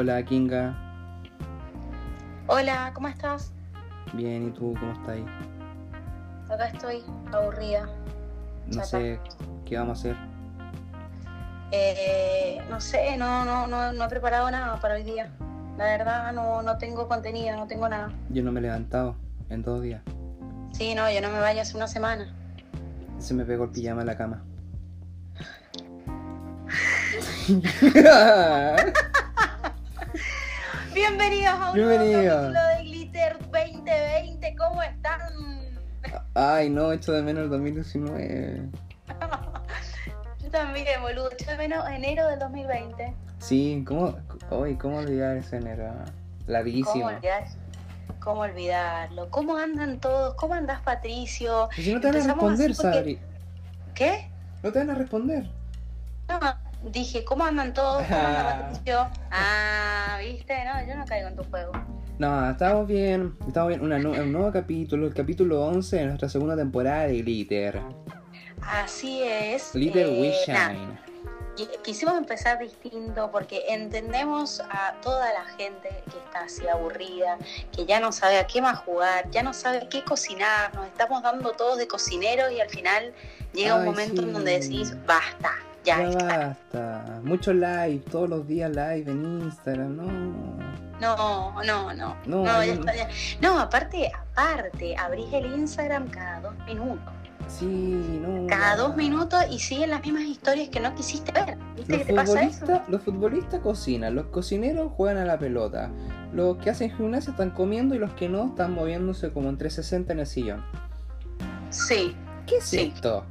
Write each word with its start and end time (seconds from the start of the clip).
Hola 0.00 0.22
Kinga, 0.24 0.76
Hola, 2.46 2.92
¿cómo 2.94 3.08
estás? 3.08 3.50
bien, 4.12 4.46
¿y 4.46 4.50
tú 4.52 4.72
cómo 4.78 4.92
estás 4.92 5.08
ahí? 5.08 5.26
Acá 6.48 6.68
estoy, 6.68 7.02
aburrida. 7.32 7.88
No 8.68 8.74
Chata. 8.74 8.86
sé 8.86 9.18
qué 9.66 9.76
vamos 9.76 9.98
a 9.98 10.00
hacer. 10.00 10.16
Eh, 11.72 12.62
no 12.70 12.80
sé, 12.80 13.16
no, 13.16 13.44
no, 13.44 13.66
no, 13.66 13.92
no 13.92 14.04
he 14.04 14.08
preparado 14.08 14.48
nada 14.52 14.80
para 14.80 14.94
hoy 14.94 15.02
día. 15.02 15.32
La 15.76 15.86
verdad, 15.86 16.32
no, 16.32 16.62
no 16.62 16.78
tengo 16.78 17.08
contenido, 17.08 17.56
no 17.56 17.66
tengo 17.66 17.88
nada. 17.88 18.12
Yo 18.30 18.44
no 18.44 18.52
me 18.52 18.60
he 18.60 18.62
levantado 18.62 19.16
en 19.50 19.62
dos 19.62 19.82
días. 19.82 20.00
Sí, 20.74 20.94
no, 20.94 21.10
yo 21.10 21.20
no 21.20 21.28
me 21.30 21.40
vaya 21.40 21.62
hace 21.62 21.76
una 21.76 21.88
semana. 21.88 22.32
Se 23.18 23.34
me 23.34 23.44
pegó 23.44 23.64
el 23.64 23.70
pijama 23.70 24.02
en 24.02 24.06
la 24.06 24.16
cama. 24.16 24.44
Bienvenidos 30.98 31.54
a 31.54 31.70
un 31.70 31.76
nuevo 31.78 31.96
capítulo 31.96 32.66
de 32.76 32.82
Glitter 32.82 33.38
2020. 33.38 34.56
¿Cómo 34.56 34.82
están? 34.82 35.20
Ay, 36.34 36.70
no, 36.70 36.90
echo 36.90 37.12
de 37.12 37.22
menos 37.22 37.44
el 37.44 37.50
2019. 37.50 38.68
Yo 40.42 40.50
también, 40.50 41.00
boludo. 41.00 41.30
Yo 41.38 41.46
de 41.52 41.56
menos 41.56 41.88
enero 41.88 42.26
del 42.26 42.40
2020. 42.40 43.14
Sí, 43.38 43.84
¿cómo, 43.86 44.18
hoy, 44.50 44.74
¿cómo 44.74 44.96
olvidar 44.96 45.36
ese 45.36 45.58
enero? 45.58 45.84
¿Cómo 45.86 46.12
Larguísimo. 46.48 47.06
olvidar? 47.06 47.44
¿Cómo 48.18 48.40
olvidarlo? 48.40 49.30
¿Cómo 49.30 49.56
andan 49.56 50.00
todos? 50.00 50.34
¿Cómo 50.34 50.54
andás, 50.54 50.80
Patricio? 50.80 51.68
Y 51.76 51.82
si 51.82 51.94
no 51.94 52.00
te 52.00 52.08
van 52.08 52.16
a 52.16 52.24
responder, 52.24 52.72
porque- 52.76 52.92
Sabri. 52.96 53.18
¿Qué? 53.94 54.28
No 54.64 54.72
te 54.72 54.80
van 54.80 54.90
a 54.90 54.94
responder. 54.96 55.48
No, 56.28 56.40
dije, 56.82 57.24
¿cómo 57.24 57.44
andan 57.44 57.72
todos? 57.74 58.02
¿Cómo 58.04 58.16
anda. 58.18 58.68
Patricio? 58.70 59.08
Ah, 59.30 60.18
¿viste? 60.20 60.54
No, 60.64 60.86
yo 60.86 60.96
no 60.96 61.04
caigo 61.04 61.28
en 61.28 61.36
tu 61.36 61.44
juego. 61.44 61.72
No, 62.18 62.50
estamos 62.50 62.86
bien. 62.86 63.36
Estamos 63.46 63.68
bien. 63.68 63.80
Una 63.82 63.96
un 63.96 64.32
nuevo 64.32 64.50
capítulo, 64.52 65.06
el 65.06 65.14
capítulo 65.14 65.64
11 65.66 65.96
de 65.96 66.06
nuestra 66.06 66.28
segunda 66.28 66.56
temporada 66.56 67.04
de 67.06 67.22
Glitter. 67.22 67.80
Así 68.62 69.22
es. 69.22 69.70
Glitter 69.72 70.06
eh, 70.06 70.20
We 70.20 70.32
Shine. 70.44 70.98
qui- 71.56 71.82
quisimos 71.82 72.16
empezar 72.18 72.58
distinto 72.58 73.30
porque 73.30 73.62
entendemos 73.68 74.60
a 74.70 74.94
toda 75.02 75.32
la 75.32 75.44
gente 75.56 75.88
que 76.10 76.18
está 76.18 76.40
así 76.44 76.66
aburrida, 76.66 77.38
que 77.74 77.86
ya 77.86 78.00
no 78.00 78.10
sabe 78.12 78.38
a 78.38 78.46
qué 78.46 78.60
más 78.60 78.78
jugar, 78.80 79.30
ya 79.30 79.42
no 79.42 79.52
sabe 79.54 79.88
qué 79.88 80.02
cocinar, 80.04 80.74
nos 80.74 80.86
estamos 80.86 81.22
dando 81.22 81.52
todos 81.52 81.78
de 81.78 81.86
cocineros 81.86 82.50
y 82.52 82.60
al 82.60 82.68
final 82.70 83.12
llega 83.52 83.76
un 83.76 83.84
momento 83.84 84.22
en 84.22 84.32
donde 84.32 84.58
decís, 84.58 84.94
basta, 85.06 85.52
ya, 85.84 86.10
Ya 86.10 86.26
basta. 86.26 87.20
Mucho 87.22 87.52
live, 87.52 88.02
todos 88.10 88.28
los 88.28 88.46
días 88.46 88.70
live 88.70 89.10
en 89.10 89.24
Instagram, 89.42 89.96
no. 89.96 90.06
No, 91.00 91.62
no, 91.62 91.94
no. 91.94 92.16
No, 92.26 92.36
No, 92.38 92.44
ya 92.44 92.58
hay- 92.60 92.70
está, 92.70 92.94
ya. 92.96 93.08
No, 93.40 93.58
aparte, 93.60 94.10
aparte, 94.32 94.96
abrís 94.96 95.32
el 95.32 95.46
Instagram 95.54 96.08
cada 96.08 96.40
dos 96.40 96.54
minutos. 96.66 97.12
Sí, 97.46 97.64
no. 97.66 98.46
Cada 98.46 98.76
dos 98.76 98.94
minutos 98.96 99.40
y 99.50 99.58
siguen 99.58 99.90
las 99.90 100.02
mismas 100.04 100.24
historias 100.24 100.68
que 100.68 100.80
no 100.80 100.94
quisiste 100.94 101.32
ver. 101.32 101.56
¿Viste 101.76 101.92
Los 101.92 101.98
que 102.00 102.04
te 102.04 102.14
pasa 102.14 102.42
eso? 102.42 102.58
futbolistas, 102.58 102.88
los 102.90 103.02
futbolistas 103.02 103.60
cocinan, 103.60 104.14
los 104.16 104.26
cocineros 104.26 104.92
juegan 104.92 105.16
a 105.16 105.24
la 105.24 105.38
pelota, 105.38 105.90
los 106.34 106.58
que 106.58 106.68
hacen 106.70 106.90
gimnasia 106.94 107.30
están 107.30 107.50
comiendo 107.50 107.94
y 107.94 107.98
los 107.98 108.12
que 108.12 108.28
no 108.28 108.48
están 108.48 108.74
moviéndose 108.74 109.32
como 109.32 109.48
en 109.48 109.56
360 109.56 110.12
en 110.12 110.20
el 110.20 110.26
sillón. 110.26 110.62
Sí. 111.70 112.14
¿Qué 112.46 112.56
es 112.58 112.64
Sí. 112.64 112.92
esto? 112.94 113.24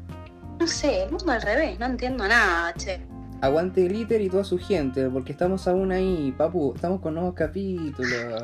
No 0.60 0.68
sé, 0.68 1.04
el 1.04 1.12
mundo 1.12 1.32
al 1.32 1.42
revés, 1.42 1.80
no 1.80 1.86
entiendo 1.86 2.28
nada, 2.28 2.74
che. 2.74 3.00
Aguante 3.42 3.88
Glitter 3.88 4.20
y 4.22 4.30
toda 4.30 4.44
su 4.44 4.58
gente, 4.58 5.08
porque 5.10 5.32
estamos 5.32 5.68
aún 5.68 5.92
ahí, 5.92 6.34
papu, 6.38 6.74
estamos 6.76 7.00
con 7.02 7.14
nuevos 7.14 7.36
capítulos. 7.36 8.44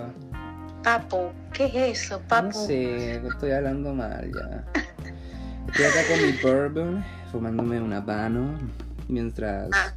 Papu, 0.83 1.29
¿qué 1.51 1.65
es 1.65 2.01
eso, 2.03 2.21
papu? 2.27 2.47
No 2.47 2.53
sé, 2.53 3.15
estoy 3.15 3.51
hablando 3.51 3.93
mal 3.93 4.31
ya. 4.31 4.63
Estoy 5.67 5.85
acá 5.85 5.99
con 6.07 6.21
mi 6.25 6.31
bourbon, 6.43 7.03
fumándome 7.31 7.81
un 7.81 7.93
habano, 7.93 8.57
mientras 9.07 9.69
Ah. 9.73 9.93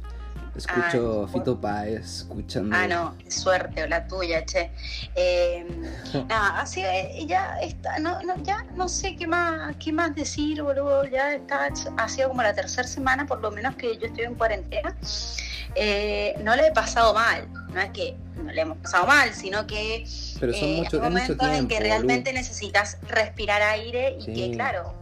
Escucho 0.57 1.25
Ah. 1.27 1.31
Fito 1.31 1.59
Páez, 1.59 2.05
escuchando... 2.21 2.75
Ah, 2.75 2.87
no, 2.87 3.15
qué 3.17 3.29
suerte, 3.31 3.87
la 3.87 4.07
tuya, 4.07 4.43
che. 4.45 4.71
Eh, 5.15 5.65
nada, 6.27 6.61
así 6.61 6.81
eh, 6.83 7.25
ya 7.27 7.59
está, 7.61 7.99
no, 7.99 8.21
no, 8.23 8.35
ya 8.43 8.65
no 8.75 8.87
sé 8.89 9.15
qué 9.15 9.27
más, 9.27 9.75
qué 9.77 9.91
más 9.91 10.15
decir, 10.15 10.61
boludo. 10.63 11.05
Ya 11.05 11.33
está, 11.35 11.69
ha 11.97 12.09
sido 12.09 12.29
como 12.29 12.41
la 12.43 12.53
tercera 12.53 12.87
semana, 12.87 13.25
por 13.25 13.41
lo 13.41 13.51
menos 13.51 13.75
que 13.75 13.97
yo 13.97 14.07
estoy 14.07 14.25
en 14.25 14.35
cuarentena. 14.35 14.95
Eh, 15.75 16.35
no 16.43 16.55
le 16.55 16.67
he 16.67 16.71
pasado 16.71 17.13
mal, 17.13 17.47
no 17.71 17.79
es 17.79 17.91
que 17.91 18.15
no 18.43 18.51
le 18.51 18.61
hemos 18.61 18.77
pasado 18.77 19.05
mal, 19.05 19.33
sino 19.33 19.67
que 19.67 20.05
Pero 20.39 20.53
son 20.53 20.63
eh, 20.63 20.75
mucho, 20.77 20.77
hay 20.77 20.81
mucho 20.81 21.01
momentos 21.01 21.37
tiempo. 21.37 21.55
en 21.57 21.67
que 21.67 21.79
realmente 21.79 22.33
necesitas 22.33 22.97
respirar 23.09 23.61
aire 23.61 24.17
y 24.19 24.21
Sí. 24.23 24.33
que, 24.33 24.51
claro, 24.51 24.93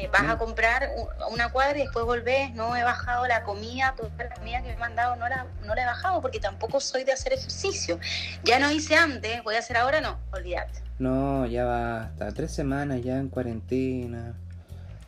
eh, 0.00 0.08
vas 0.10 0.22
a 0.22 0.38
comprar 0.38 0.90
una 1.30 1.50
cuadra 1.50 1.78
y 1.78 1.82
después 1.82 2.06
volvés, 2.06 2.54
no 2.54 2.74
he 2.74 2.82
bajado 2.82 3.26
la 3.26 3.42
comida, 3.42 3.94
toda 3.96 4.10
la 4.16 4.34
comida 4.34 4.62
que 4.62 4.68
me 4.68 4.74
he 4.74 4.76
mandado 4.78 5.16
no 5.16 5.28
la, 5.28 5.46
no 5.64 5.74
la 5.74 5.82
he 5.82 5.86
bajado 5.86 6.22
porque 6.22 6.40
tampoco 6.40 6.80
soy 6.80 7.04
de 7.04 7.12
hacer 7.12 7.34
ejercicio. 7.34 7.98
Ya 8.42 8.58
no 8.58 8.70
hice 8.70 8.96
antes, 8.96 9.42
voy 9.44 9.56
a 9.56 9.58
hacer 9.58 9.76
ahora, 9.76 10.00
no, 10.00 10.18
olvídate. 10.32 10.82
No, 10.98 11.44
ya 11.46 11.64
basta. 11.64 12.32
Tres 12.32 12.52
semanas 12.52 13.02
ya 13.02 13.16
en 13.16 13.28
cuarentena. 13.28 14.34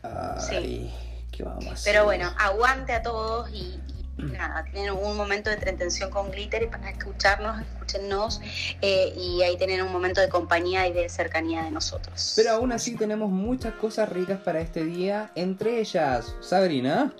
Ay, 0.03 0.95
¿qué 1.31 1.43
vamos 1.43 1.67
a 1.67 1.73
hacer? 1.73 1.93
Pero 1.93 2.05
bueno, 2.05 2.31
aguante 2.39 2.93
a 2.93 3.03
todos 3.03 3.51
y 3.51 3.81
nada, 4.19 4.65
tienen 4.65 4.93
un 4.93 5.17
momento 5.17 5.51
de 5.51 5.57
entretención 5.57 6.11
con 6.11 6.31
Glitter 6.31 6.63
y 6.63 6.67
para 6.67 6.91
escucharnos, 6.91 7.61
escúchennos 7.61 8.41
eh, 8.81 9.13
y 9.17 9.43
ahí 9.43 9.57
tienen 9.57 9.83
un 9.83 9.93
momento 9.93 10.21
de 10.21 10.29
compañía 10.29 10.87
y 10.87 10.93
de 10.93 11.09
cercanía 11.09 11.63
de 11.63 11.71
nosotros. 11.71 12.35
Pero 12.37 12.53
aún 12.53 12.73
así 12.73 12.97
tenemos 12.97 13.31
muchas 13.31 13.75
cosas 13.75 14.09
ricas 14.09 14.41
para 14.41 14.61
este 14.61 14.85
día, 14.85 15.31
entre 15.35 15.81
ellas, 15.81 16.35
Sabrina. 16.41 17.13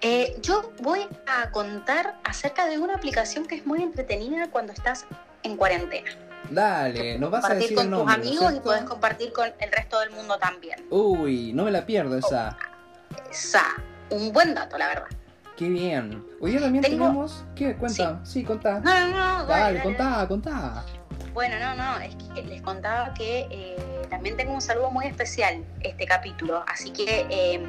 Eh, 0.00 0.36
yo 0.42 0.72
voy 0.82 1.06
a 1.26 1.50
contar 1.50 2.18
acerca 2.24 2.66
de 2.66 2.78
una 2.78 2.94
aplicación 2.94 3.46
que 3.46 3.54
es 3.54 3.66
muy 3.66 3.82
entretenida 3.82 4.50
cuando 4.50 4.72
estás 4.72 5.06
en 5.42 5.56
cuarentena. 5.56 6.10
Dale, 6.50 7.18
nos 7.18 7.30
vas 7.30 7.44
a 7.44 7.48
Compartir 7.48 7.62
decir 7.62 7.76
con 7.76 7.86
el 7.86 7.90
tus 7.90 7.98
nombre, 7.98 8.16
¿no 8.16 8.22
es 8.22 8.28
amigos 8.28 8.54
y 8.56 8.60
puedes 8.60 8.84
compartir 8.84 9.32
con 9.32 9.52
el 9.58 9.72
resto 9.72 10.00
del 10.00 10.10
mundo 10.10 10.38
también. 10.38 10.84
Uy, 10.90 11.52
no 11.52 11.64
me 11.64 11.70
la 11.70 11.86
pierdo 11.86 12.18
esa. 12.18 12.58
Esa, 13.30 13.64
un 14.10 14.32
buen 14.32 14.54
dato, 14.54 14.76
la 14.76 14.88
verdad. 14.88 15.08
Qué 15.56 15.68
bien. 15.68 16.24
Hoy 16.40 16.52
día 16.52 16.60
también 16.60 16.82
Tengo- 16.82 17.06
tenemos... 17.06 17.44
¿Qué? 17.54 17.74
Cuenta. 17.76 18.20
Sí, 18.24 18.42
contá. 18.42 18.80
No, 18.80 18.90
no, 19.00 19.08
no, 19.10 19.46
Dale, 19.46 19.46
dale, 19.46 19.78
dale, 19.78 19.82
contá, 19.82 20.28
contá. 20.28 20.84
Bueno, 21.34 21.56
no, 21.60 21.74
no, 21.74 21.98
es 22.00 22.14
que 22.34 22.42
les 22.42 22.60
contaba 22.62 23.14
que 23.14 23.46
eh, 23.50 23.76
también 24.10 24.36
tengo 24.36 24.52
un 24.54 24.60
saludo 24.60 24.90
muy 24.90 25.06
especial 25.06 25.64
este 25.80 26.04
capítulo, 26.04 26.62
así 26.68 26.90
que 26.90 27.26
eh, 27.30 27.64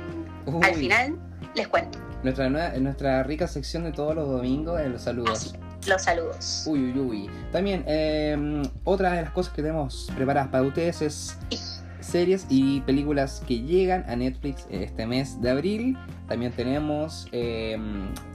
al 0.61 0.75
final 0.75 1.17
les 1.55 1.67
cuento 1.69 1.97
Nuestra, 2.23 2.49
nuestra 2.49 3.23
rica 3.23 3.47
sección 3.47 3.83
de 3.85 3.93
todos 3.93 4.15
los 4.15 4.27
domingos 4.27 4.79
de 4.79 4.89
los 4.89 5.01
saludos. 5.03 5.31
así, 5.79 5.89
los 5.89 6.01
saludos. 6.01 6.63
Uy, 6.67 6.91
uy, 6.91 6.99
uy. 6.99 7.29
También, 7.53 7.85
eh, 7.87 8.63
otra 8.83 9.11
de 9.13 9.21
las 9.21 9.31
cosas 9.31 9.53
que 9.53 9.61
tenemos 9.61 10.11
preparadas 10.13 10.49
para 10.49 10.63
ustedes 10.63 11.01
es 11.01 11.37
series 12.03 12.45
y 12.49 12.81
películas 12.81 13.43
que 13.47 13.61
llegan 13.61 14.03
a 14.09 14.15
Netflix 14.15 14.67
este 14.69 15.05
mes 15.07 15.41
de 15.41 15.49
abril. 15.51 15.97
También 16.27 16.51
tenemos 16.53 17.27
eh, 17.31 17.77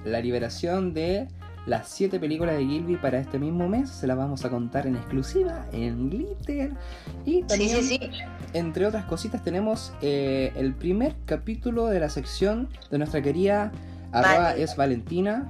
la 0.05 0.21
liberación 0.21 0.95
de 0.95 1.29
las 1.67 1.89
7 1.89 2.19
películas 2.19 2.57
de 2.57 2.65
Gilby 2.65 2.97
para 2.97 3.19
este 3.19 3.39
mismo 3.39 3.69
mes. 3.69 3.91
Se 3.91 4.07
las 4.07 4.17
vamos 4.17 4.45
a 4.45 4.51
contar 4.51 4.87
en 4.87 4.97
exclusiva 4.97 5.67
en 5.73 6.09
Glitter. 6.11 6.73
Y 7.27 7.33
Sí, 7.33 7.45
también, 7.47 7.83
sí, 7.83 7.99
sí. 8.01 8.11
entre 8.55 8.87
otras 8.87 9.05
cositas, 9.05 9.43
tenemos 9.45 9.93
eh, 10.01 10.53
el 10.57 10.75
primer 10.75 11.15
capítulo 11.27 11.87
de 11.89 12.01
la 12.01 12.09
sección 12.09 12.69
de 12.91 12.99
nuestra 12.99 13.21
querida 13.23 13.71
arroba 14.13 14.57
es 14.57 14.75
Valentina. 14.77 15.47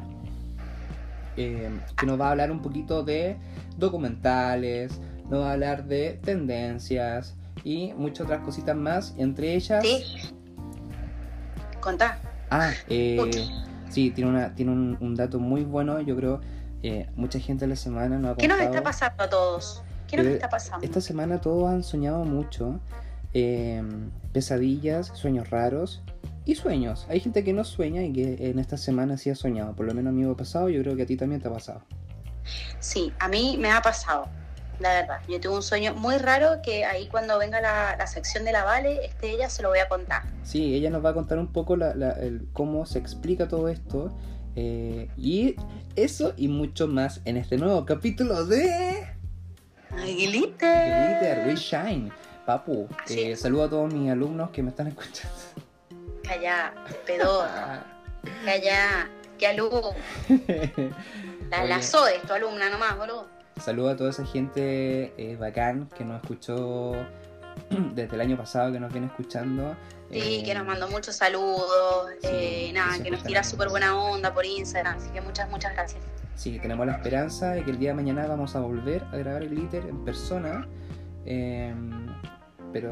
eh, 1.36 1.70
que 1.96 2.06
nos 2.06 2.20
va 2.20 2.28
a 2.28 2.30
hablar 2.32 2.50
un 2.50 2.60
poquito 2.62 3.04
de 3.04 3.36
documentales, 3.76 5.00
nos 5.30 5.42
va 5.42 5.50
a 5.50 5.52
hablar 5.52 5.84
de 5.86 6.18
tendencias 6.24 7.36
y 7.68 7.92
muchas 7.92 8.24
otras 8.24 8.40
cositas 8.40 8.74
más, 8.74 9.14
entre 9.18 9.54
ellas... 9.54 9.84
Sí. 9.84 10.32
Contá. 11.80 12.18
Ah, 12.50 12.72
eh, 12.88 13.18
sí, 13.90 14.10
tiene, 14.10 14.30
una, 14.30 14.54
tiene 14.54 14.72
un, 14.72 14.96
un 15.00 15.14
dato 15.14 15.38
muy 15.38 15.64
bueno, 15.64 16.00
yo 16.00 16.16
creo, 16.16 16.40
eh, 16.82 17.06
mucha 17.14 17.38
gente 17.38 17.66
en 17.66 17.70
la 17.70 17.76
semana 17.76 18.18
nos 18.18 18.32
ha 18.32 18.36
¿Qué 18.36 18.48
nos 18.48 18.58
está 18.58 18.82
pasando 18.82 19.22
a 19.22 19.28
todos? 19.28 19.82
¿Qué 20.06 20.16
nos 20.16 20.24
Pero 20.24 20.36
está 20.36 20.48
pasando? 20.48 20.86
Esta 20.86 21.02
semana 21.02 21.42
todos 21.42 21.68
han 21.68 21.82
soñado 21.82 22.24
mucho, 22.24 22.80
eh, 23.34 23.82
pesadillas, 24.32 25.08
sueños 25.14 25.50
raros 25.50 26.02
y 26.46 26.54
sueños. 26.54 27.06
Hay 27.10 27.20
gente 27.20 27.44
que 27.44 27.52
no 27.52 27.64
sueña 27.64 28.02
y 28.02 28.14
que 28.14 28.48
en 28.48 28.58
esta 28.58 28.78
semana 28.78 29.18
sí 29.18 29.28
ha 29.28 29.34
soñado, 29.34 29.74
por 29.76 29.84
lo 29.84 29.92
menos 29.92 30.10
a 30.10 30.14
mí 30.14 30.24
me 30.24 30.32
ha 30.32 30.34
pasado, 30.34 30.70
yo 30.70 30.80
creo 30.80 30.96
que 30.96 31.02
a 31.02 31.06
ti 31.06 31.18
también 31.18 31.42
te 31.42 31.48
ha 31.48 31.52
pasado. 31.52 31.82
Sí, 32.80 33.12
a 33.18 33.28
mí 33.28 33.58
me 33.60 33.70
ha 33.70 33.82
pasado, 33.82 34.26
la 34.80 34.92
verdad. 34.94 35.20
Yo 35.28 35.40
tuve 35.40 35.54
un 35.56 35.62
sueño 35.62 35.94
muy 35.94 36.16
raro 36.18 36.60
que 36.62 36.84
ahí 36.84 37.08
cuando 37.08 37.38
venga 37.38 37.60
la, 37.60 37.96
la 37.96 38.06
sección 38.06 38.44
de 38.44 38.52
la 38.52 38.64
Vale, 38.64 39.04
este, 39.06 39.30
ella 39.30 39.48
se 39.50 39.62
lo 39.62 39.68
voy 39.70 39.78
a 39.80 39.88
contar. 39.88 40.22
Sí, 40.44 40.74
ella 40.74 40.90
nos 40.90 41.04
va 41.04 41.10
a 41.10 41.14
contar 41.14 41.38
un 41.38 41.52
poco 41.52 41.76
la- 41.76 41.94
la- 41.94 42.12
el- 42.12 42.48
cómo 42.52 42.86
se 42.86 42.98
explica 42.98 43.48
todo 43.48 43.68
esto 43.68 44.16
Eh, 44.60 45.08
y 45.16 45.54
eso 45.94 46.32
y 46.36 46.48
mucho 46.48 46.88
más 46.88 47.20
en 47.24 47.36
este 47.36 47.56
nuevo 47.58 47.84
capítulo 47.84 48.44
de 48.44 49.06
Glitter. 50.04 50.50
Glitter 50.58 51.46
We 51.46 51.54
Shine. 51.54 52.10
Papu, 52.44 52.88
Así 53.04 53.20
eh, 53.22 53.36
saludo 53.36 53.64
a 53.64 53.70
todos 53.70 53.92
mis 53.92 54.10
alumnos 54.10 54.50
que 54.50 54.62
me 54.62 54.70
están 54.70 54.86
escuchando. 54.88 55.34
Calla, 56.24 56.72
pedor, 57.06 57.46
calla, 58.44 59.08
que 59.38 59.46
alumno. 59.46 59.90
La, 61.50 61.64
la 61.64 61.76
es 61.78 61.90
tu 61.92 62.32
alumna 62.32 62.68
nomás, 62.68 62.96
boludo. 62.98 63.26
Saludo 63.60 63.90
a 63.90 63.96
toda 63.96 64.10
esa 64.10 64.24
gente 64.24 65.12
eh, 65.16 65.36
bacán 65.36 65.88
que 65.96 66.04
nos 66.04 66.22
escuchó 66.22 66.92
desde 67.94 68.14
el 68.14 68.20
año 68.20 68.36
pasado, 68.36 68.72
que 68.72 68.80
nos 68.80 68.92
viene 68.92 69.06
escuchando. 69.08 69.74
Sí, 70.10 70.18
Eh, 70.40 70.42
que 70.44 70.54
nos 70.54 70.64
mandó 70.66 70.88
muchos 70.88 71.16
saludos, 71.16 72.10
sí, 72.22 72.28
eh, 72.30 72.70
nada, 72.72 72.94
sí, 72.94 73.02
que 73.02 73.10
nos 73.10 73.22
tira 73.22 73.42
súper 73.44 73.68
buena 73.68 73.94
onda 73.98 74.32
por 74.32 74.44
Instagram, 74.46 74.96
así 74.96 75.10
que 75.10 75.20
muchas, 75.20 75.50
muchas 75.50 75.72
gracias. 75.74 76.02
Sí, 76.34 76.58
tenemos 76.60 76.86
la 76.86 76.92
esperanza 76.92 77.50
de 77.50 77.64
que 77.64 77.70
el 77.70 77.78
día 77.78 77.90
de 77.90 77.94
mañana 77.96 78.26
vamos 78.26 78.54
a 78.56 78.60
volver 78.60 79.02
a 79.12 79.16
grabar 79.16 79.42
el 79.42 79.50
glitter 79.50 79.84
en 79.86 80.04
persona. 80.04 80.66
eh, 81.26 81.74
pero 82.72 82.90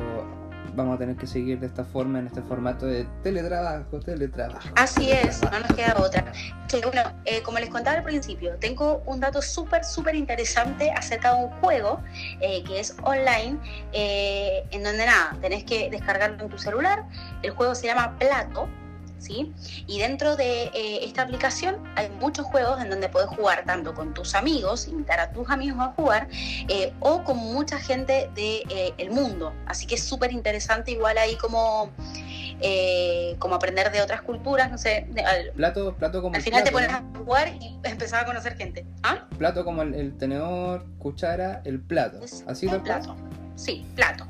vamos 0.75 0.97
a 0.97 0.99
tener 0.99 1.17
que 1.17 1.27
seguir 1.27 1.61
de 1.61 1.67
esta 1.67 1.85
forma, 1.85 2.19
en 2.19 2.27
este 2.27 2.43
formato 2.43 2.87
de 2.87 3.07
teletrabajo, 3.23 4.01
teletrabajo. 4.01 4.69
Así 4.77 5.11
es, 5.11 5.43
no 5.43 5.61
nos 5.61 5.73
queda 5.75 5.97
otra. 5.99 6.33
Que 6.69 6.81
bueno, 6.81 7.03
eh, 7.25 7.43
como 7.43 7.59
les 7.59 7.71
contaba 7.71 7.99
al 7.99 8.05
principio, 8.05 8.57
tengo 8.59 9.03
un 9.07 9.21
dato 9.21 9.41
súper, 9.43 9.85
súper 9.85 10.15
interesante 10.15 10.91
acerca 10.91 11.35
de 11.35 11.45
un 11.45 11.51
juego 11.61 12.01
eh, 12.41 12.63
que 12.65 12.81
es 12.81 12.97
online, 13.03 13.59
eh, 13.93 14.65
en 14.71 14.83
donde 14.83 15.07
nada, 15.07 15.37
tenés 15.41 15.65
que 15.65 15.91
descargarlo 15.91 16.43
en 16.43 16.51
tu 16.51 16.59
celular. 16.59 17.05
El 17.43 17.51
juego 17.51 17.75
se 17.75 17.87
llama 17.87 18.19
Plato, 18.19 18.69
¿sí? 19.19 19.53
Y 19.87 19.99
dentro 19.99 20.37
de 20.37 20.65
eh, 20.75 21.01
esta 21.05 21.23
aplicación 21.23 21.77
hay 21.97 22.09
muchos 22.21 22.47
juegos 22.47 22.81
en 22.83 22.91
donde 22.91 23.09
puedes 23.09 23.29
jugar 23.31 23.65
tanto 23.65 23.95
con 23.95 24.15
tus 24.15 24.35
amigos, 24.35 24.89
invitar 24.89 25.21
a 25.21 25.31
tus 25.31 25.49
amigos 25.51 25.79
a 25.81 25.93
jugar, 25.93 26.29
eh, 26.69 26.93
o 27.01 27.25
con 27.25 27.37
mucha 27.39 27.79
gente 27.79 28.31
del 28.35 28.95
el 28.99 29.11
mundo. 29.11 29.53
Así 29.67 29.87
que 29.87 29.95
es 29.97 30.03
súper 30.05 30.33
interesante, 30.33 30.91
igual 30.93 31.19
ahí 31.19 31.37
como 31.37 31.91
eh, 32.61 33.37
como 33.39 33.55
aprender 33.55 33.93
de 33.93 34.01
otras 34.01 34.23
culturas, 34.23 34.71
no 34.71 34.79
sé, 34.79 35.07
de- 35.11 35.21
al, 35.23 35.51
Plato, 35.55 35.95
plato 35.95 36.23
como 36.23 36.35
al 36.35 36.39
el 36.39 36.43
final 36.43 36.65
te 36.65 36.71
plato, 36.71 36.87
pones 36.89 37.03
a 37.19 37.19
jugar 37.19 37.49
y 37.61 37.79
empezar 37.85 38.23
a 38.23 38.27
conocer 38.27 38.57
gente. 38.57 38.87
¿Ah? 39.03 39.27
Plato 39.37 39.63
como 39.65 39.83
el, 39.83 39.93
el 39.95 40.17
tenedor, 40.17 40.87
cuchara, 40.99 41.61
el 41.65 41.81
plato. 41.81 42.25
Es 42.25 42.45
Así 42.47 42.67
tal 42.67 42.83
cual. 42.83 43.01
plato. 43.03 43.17
Sí, 43.57 43.85
plato. 43.95 44.27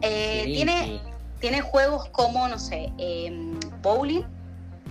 Eh, 0.00 0.44
tiene. 0.46 1.00
Tiene 1.44 1.60
juegos 1.60 2.08
como, 2.08 2.48
no 2.48 2.58
sé, 2.58 2.90
eh, 2.96 3.30
bowling, 3.82 4.22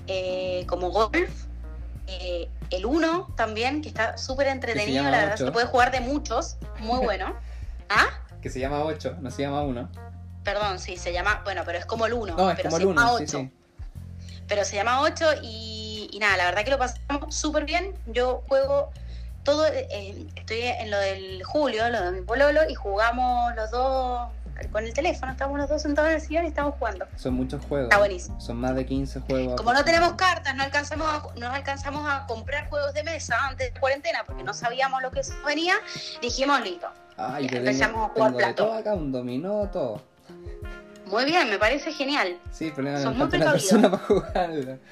eh, 0.06 0.64
como 0.68 0.92
golf, 0.92 1.32
eh, 2.06 2.48
el 2.70 2.86
uno 2.86 3.34
también, 3.36 3.82
que 3.82 3.88
está 3.88 4.20
súper 4.20 4.46
entretenido, 4.46 4.98
llama 4.98 5.10
la 5.10 5.18
verdad, 5.18 5.38
se 5.38 5.52
puede 5.52 5.66
jugar 5.66 5.90
de 5.90 6.00
muchos, 6.02 6.58
muy 6.78 7.00
bueno. 7.04 7.36
¿Ah? 7.90 8.06
Que 8.40 8.52
se 8.52 8.60
llama 8.60 8.84
8, 8.84 9.18
no 9.20 9.32
se 9.32 9.42
llama 9.42 9.64
1. 9.64 9.90
Perdón, 10.44 10.78
sí, 10.78 10.96
se 10.96 11.12
llama, 11.12 11.42
bueno, 11.44 11.64
pero 11.66 11.80
es 11.80 11.88
como 11.88 12.06
el 12.06 12.14
uno, 12.14 12.36
No, 12.38 12.52
es 12.52 12.56
pero 12.56 12.70
como 12.70 12.78
se 12.78 12.84
el 12.84 12.90
llama 12.90 13.14
1, 13.14 13.18
sí, 13.18 13.24
8. 13.24 13.38
sí. 13.40 13.52
pero 14.48 14.64
se 14.64 14.76
llama 14.76 15.02
8 15.02 15.26
y, 15.42 16.08
y 16.14 16.20
nada, 16.20 16.38
la 16.38 16.46
verdad 16.46 16.64
que 16.66 16.70
lo 16.70 16.78
pasamos 16.78 17.34
súper 17.34 17.66
bien. 17.66 17.96
Yo 18.06 18.44
juego 18.48 18.92
todo, 19.44 19.66
eh, 19.66 20.28
estoy 20.36 20.62
en 20.62 20.92
lo 20.92 21.00
del 21.00 21.44
Julio, 21.44 21.90
lo 21.90 22.00
de 22.00 22.12
mi 22.12 22.22
pololo, 22.22 22.62
y 22.70 22.76
jugamos 22.76 23.56
los 23.56 23.72
dos 23.72 24.30
con 24.72 24.84
el 24.84 24.94
teléfono, 24.94 25.32
estamos 25.32 25.58
los 25.58 25.70
dos 25.70 25.82
sentados 25.82 26.10
en 26.12 26.16
el 26.16 26.22
sillón 26.22 26.46
y 26.46 26.48
estamos 26.48 26.76
jugando. 26.80 27.06
Son 27.16 27.34
muchos 27.34 27.64
juegos. 27.66 27.86
Está 27.86 27.98
buenísimo. 28.00 28.40
Son 28.40 28.58
más 28.58 28.76
de 28.76 28.86
15 28.86 29.20
juegos. 29.22 29.56
Como 29.56 29.74
no 29.74 29.84
tenemos 29.84 30.14
cartas, 30.14 30.56
no 30.56 30.64
alcanzamos 30.64 31.08
a, 31.08 31.24
no 31.40 31.48
alcanzamos 31.52 32.10
a 32.10 32.26
comprar 32.28 32.70
juegos 32.70 32.94
de 32.94 33.04
mesa 33.04 33.36
antes 33.48 33.74
de 33.74 33.80
cuarentena 33.80 34.24
porque 34.26 34.44
no 34.44 34.54
sabíamos 34.54 35.02
lo 35.02 35.12
que 35.12 35.24
se 35.24 35.34
venía, 35.46 35.76
dijimos 36.22 36.62
listo. 36.62 36.88
Ay, 37.18 37.48
Ya, 37.48 37.58
empezamos 37.58 38.14
tengo, 38.14 38.26
a 38.26 38.30
jugar 38.30 38.36
plato. 38.36 38.64
todo 38.66 38.74
acá, 38.76 38.94
un 38.94 39.12
dominó, 39.12 39.70
todo. 39.72 40.02
Muy 41.06 41.26
bien, 41.26 41.50
me 41.50 41.60
parece 41.60 41.92
genial. 41.92 42.40
Sí, 42.52 42.72
pero 42.76 42.98
Son 43.00 43.18
muy 43.18 43.28
una 43.28 43.52
persona 43.52 43.92
para 43.92 44.04
jugarlo. 44.04 44.78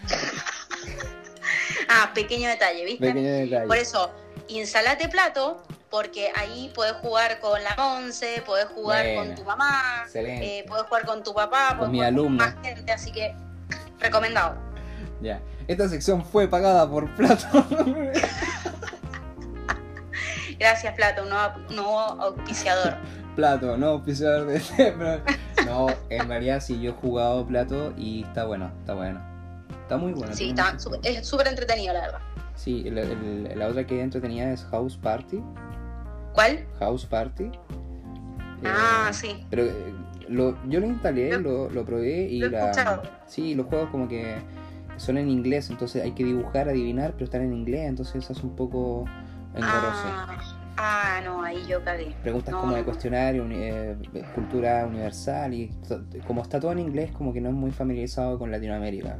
Ah, 1.93 2.11
pequeño 2.13 2.47
detalle, 2.47 2.85
¿viste? 2.85 3.05
Pequeño 3.05 3.29
detalle. 3.31 3.67
Por 3.67 3.75
eso, 3.75 4.11
instalate 4.47 5.09
plato, 5.09 5.61
porque 5.91 6.31
ahí 6.35 6.71
puedes 6.73 6.93
jugar 6.93 7.39
con 7.41 7.61
la 7.63 7.75
once, 7.97 8.41
puedes 8.45 8.65
jugar 8.67 9.05
con 9.15 9.35
tu 9.35 9.43
mamá, 9.43 10.01
Excelente. 10.05 10.59
eh, 10.59 10.65
puedes 10.67 10.85
jugar 10.87 11.05
con 11.05 11.21
tu 11.21 11.33
papá, 11.33 11.75
puedes 11.77 11.91
mi 11.91 11.97
jugar 11.99 12.07
alumna. 12.13 12.45
con 12.45 12.55
más 12.55 12.65
gente, 12.65 12.91
así 12.91 13.11
que 13.11 13.35
recomendado. 13.99 14.55
Ya. 15.21 15.39
Esta 15.67 15.87
sección 15.89 16.25
fue 16.25 16.47
pagada 16.47 16.89
por 16.89 17.13
Plato. 17.15 17.45
Gracias, 20.59 20.93
Plato, 20.95 21.23
un 21.23 21.29
nuevo, 21.75 21.99
auspiciador. 21.99 22.95
Plato, 23.35 23.77
no 23.77 23.87
auspiciador 23.87 24.47
de 24.47 24.57
este, 24.57 24.91
pero- 24.91 25.23
No, 25.65 25.87
en 26.09 26.27
realidad 26.27 26.59
sí, 26.61 26.79
yo 26.81 26.91
he 26.91 26.93
jugado 26.93 27.45
Plato 27.45 27.93
y 27.97 28.23
está 28.23 28.45
bueno, 28.45 28.71
está 28.79 28.93
bueno. 28.93 29.21
Está 29.81 29.97
muy 29.97 30.13
bueno. 30.13 30.33
Sí, 30.33 30.49
está 30.49 30.75
es 31.03 31.27
súper 31.27 31.47
entretenido, 31.47 31.93
la 31.93 32.01
verdad. 32.01 32.19
Sí, 32.55 32.83
el- 32.85 33.57
la 33.57 33.67
otra 33.67 33.85
que 33.85 34.01
entretenía 34.01 34.51
es 34.51 34.63
House 34.65 34.97
Party. 34.97 35.41
¿Cuál? 36.33 36.65
House 36.79 37.05
Party. 37.05 37.51
Ah, 38.63 39.07
Eh, 39.09 39.13
sí. 39.13 39.45
Pero 39.49 39.63
eh, 39.65 39.93
lo, 40.29 40.55
yo 40.69 40.79
lo 40.79 40.85
instalé, 40.87 41.31
Lo- 41.39 41.67
lo, 41.67 41.69
lo 41.69 41.85
probé 41.85 42.23
y 42.29 42.39
la, 42.41 42.69
escuchado. 42.71 43.01
sí, 43.27 43.55
los 43.55 43.65
juegos 43.67 43.89
como 43.89 44.07
que 44.07 44.35
son 44.97 45.17
en 45.17 45.29
inglés, 45.29 45.69
entonces 45.71 46.03
hay 46.03 46.11
que 46.11 46.23
dibujar, 46.23 46.69
adivinar, 46.69 47.13
pero 47.13 47.25
están 47.25 47.41
en 47.41 47.53
inglés, 47.53 47.87
entonces 47.89 48.23
eso 48.23 48.33
es 48.33 48.43
un 48.43 48.55
poco 48.55 49.05
engorroso. 49.55 50.03
Ah, 50.05 50.37
ah, 50.77 51.21
no, 51.25 51.41
ahí 51.43 51.57
yo 51.67 51.83
cagué. 51.83 52.15
Preguntas 52.21 52.53
no, 52.53 52.61
como 52.61 52.75
de 52.75 52.83
cuestionario, 52.83 53.43
uni- 53.43 53.55
eh, 53.57 53.95
cultura 54.35 54.85
universal 54.85 55.53
y 55.53 55.71
como 56.27 56.43
está 56.43 56.59
todo 56.59 56.71
en 56.71 56.79
inglés, 56.79 57.11
como 57.11 57.33
que 57.33 57.41
no 57.41 57.49
es 57.49 57.55
muy 57.55 57.71
familiarizado 57.71 58.37
con 58.37 58.51
Latinoamérica. 58.51 59.17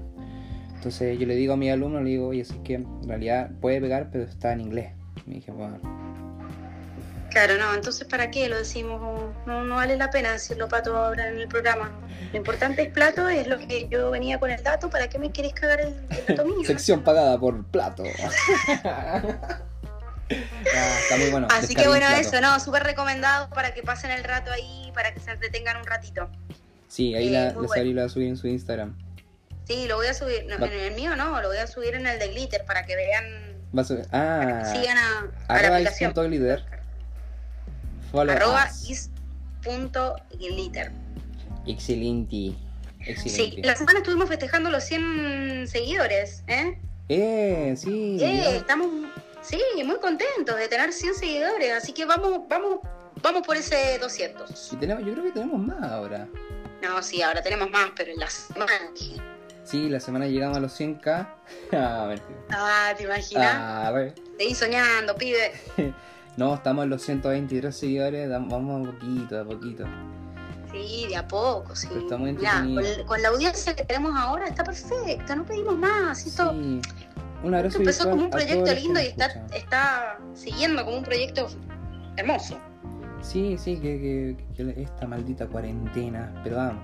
Entonces 0.75 1.17
yo 1.19 1.25
le 1.27 1.35
digo 1.35 1.53
a 1.53 1.57
mi 1.57 1.69
alumno, 1.69 1.99
le 2.01 2.09
digo, 2.11 2.27
oye, 2.29 2.41
es 2.41 2.53
que 2.63 2.75
en 2.75 2.87
realidad 3.07 3.51
puede 3.59 3.81
pegar, 3.81 4.09
pero 4.11 4.23
está 4.23 4.53
en 4.53 4.61
inglés. 4.61 4.93
Me 5.27 5.35
dije, 5.35 5.51
bueno, 5.51 5.77
Claro, 7.31 7.57
no, 7.57 7.73
entonces 7.73 8.05
¿para 8.07 8.29
qué 8.29 8.47
lo 8.49 8.57
decimos? 8.57 8.99
No, 9.45 9.63
no 9.63 9.75
vale 9.75 9.95
la 9.97 10.09
pena 10.09 10.33
decirlo 10.33 10.67
Pato 10.67 10.95
ahora 10.95 11.29
en 11.29 11.39
el 11.39 11.47
programa. 11.47 11.89
Lo 12.31 12.37
importante 12.37 12.81
es 12.83 12.89
Plato, 12.91 13.27
es 13.29 13.47
lo 13.47 13.57
que 13.57 13.87
yo 13.89 14.11
venía 14.11 14.37
con 14.39 14.51
el 14.51 14.61
dato, 14.61 14.89
¿para 14.89 15.07
qué 15.07 15.17
me 15.17 15.31
querés 15.31 15.53
cagar 15.53 15.79
el, 15.81 15.95
el 16.09 16.25
dato 16.27 16.45
mío? 16.57 16.67
sección 16.67 17.01
pagada 17.03 17.39
por 17.39 17.63
plato. 17.67 18.03
Ah, 20.31 20.97
está 21.03 21.17
muy 21.17 21.29
bueno. 21.29 21.47
Así 21.51 21.75
que 21.75 21.89
bueno, 21.89 22.05
Plato. 22.07 22.21
eso, 22.21 22.39
¿no? 22.39 22.57
Súper 22.61 22.83
recomendado 22.83 23.49
para 23.49 23.73
que 23.73 23.83
pasen 23.83 24.11
el 24.11 24.23
rato 24.23 24.49
ahí, 24.49 24.89
para 24.93 25.13
que 25.13 25.19
se 25.19 25.31
entretengan 25.31 25.75
un 25.75 25.85
ratito. 25.85 26.29
Sí, 26.87 27.13
ahí 27.15 27.27
Eh, 27.27 27.31
la, 27.31 27.45
la 27.47 27.51
bueno. 27.53 27.67
Sari 27.67 27.91
lo 27.91 27.99
va 28.01 28.05
a 28.05 28.09
subir 28.09 28.29
en 28.29 28.37
su 28.37 28.47
Instagram. 28.47 28.97
Sí, 29.65 29.87
lo 29.89 29.97
voy 29.97 30.07
a 30.07 30.13
subir, 30.13 30.45
no, 30.45 30.65
en 30.65 30.71
el 30.71 30.93
mío 30.95 31.17
no, 31.17 31.41
lo 31.41 31.49
voy 31.49 31.57
a 31.57 31.67
subir 31.67 31.95
en 31.95 32.07
el 32.07 32.17
de 32.17 32.29
Glitter 32.29 32.63
para 32.65 32.85
que 32.85 32.95
vean, 32.95 33.23
Va 33.77 33.81
a 33.81 33.85
subir, 33.85 34.05
ah, 34.13 34.63
sigan 34.73 34.97
a, 34.97 35.31
a 35.49 35.61
la 35.61 35.67
aplicación. 35.75 36.11
is.glitter. 36.11 36.63
Follow 38.11 38.33
Arroba 38.33 38.67
us. 38.69 38.89
is.glitter. 38.89 40.91
Excelente. 41.65 42.35
Sí, 42.35 42.55
Excelente. 43.07 43.61
la 43.67 43.75
semana 43.75 43.99
estuvimos 43.99 44.29
festejando 44.29 44.69
los 44.69 44.83
100 44.83 45.67
seguidores, 45.67 46.43
¿eh? 46.47 46.77
Eh, 47.09 47.73
sí. 47.75 48.17
Eh, 48.21 48.57
estamos, 48.57 48.87
sí, 49.41 49.59
muy 49.83 49.97
contentos 49.97 50.55
de 50.55 50.67
tener 50.67 50.93
100 50.93 51.15
seguidores, 51.15 51.71
así 51.73 51.93
que 51.93 52.05
vamos, 52.05 52.41
vamos, 52.47 52.79
vamos 53.21 53.45
por 53.45 53.57
ese 53.57 53.97
200. 53.99 54.73
Y 54.73 54.75
tenemos, 54.75 55.03
yo 55.05 55.13
creo 55.13 55.25
que 55.25 55.31
tenemos 55.31 55.59
más 55.59 55.91
ahora. 55.91 56.27
No, 56.81 57.01
sí, 57.01 57.21
ahora 57.21 57.41
tenemos 57.41 57.69
más, 57.71 57.89
pero 57.95 58.11
en 58.11 58.19
la 58.19 58.29
semana. 58.29 58.71
Sí, 59.63 59.89
la 59.89 59.99
semana 59.99 60.27
llegamos 60.27 60.57
a 60.57 60.59
los 60.59 60.79
100k. 60.79 61.27
Ah, 61.73 62.05
mentira. 62.07 62.39
Ah, 62.51 62.93
¿te 62.97 63.03
imaginas? 63.03 63.53
Ah. 63.55 63.93
Seguí 64.37 64.55
soñando, 64.55 65.15
pibe. 65.15 65.51
No, 66.37 66.55
estamos 66.55 66.83
en 66.85 66.89
los 66.89 67.01
123 67.01 67.75
seguidores, 67.75 68.29
vamos 68.29 68.87
a 68.87 68.91
poquito, 68.91 69.39
a 69.41 69.43
poquito. 69.45 69.85
Sí, 70.71 71.05
de 71.09 71.17
a 71.17 71.27
poco, 71.27 71.75
sí. 71.75 71.87
Pero 71.89 72.01
está 72.01 72.17
muy 72.17 72.31
Mirá, 72.33 72.61
con, 72.63 73.05
con 73.05 73.21
la 73.21 73.27
audiencia 73.29 73.75
que 73.75 73.83
tenemos 73.83 74.13
ahora 74.15 74.47
está 74.47 74.63
perfecta, 74.63 75.35
no 75.35 75.45
pedimos 75.45 75.77
más. 75.77 76.25
Esto, 76.25 76.51
Sí. 76.51 76.81
Un 77.43 77.55
esto 77.55 77.79
empezó 77.79 78.07
como 78.09 78.25
un 78.25 78.29
proyecto 78.29 78.71
lindo 78.73 78.99
y 79.01 79.05
está, 79.07 79.25
está 79.55 80.19
siguiendo 80.35 80.85
como 80.85 80.97
un 80.97 81.03
proyecto 81.03 81.47
hermoso. 82.15 82.57
Sí, 83.21 83.57
sí, 83.57 83.77
que, 83.77 84.37
que- 84.55 84.73
que 84.73 84.81
esta 84.81 85.07
maldita 85.07 85.47
cuarentena. 85.47 86.31
Pero 86.43 86.57
vamos. 86.57 86.83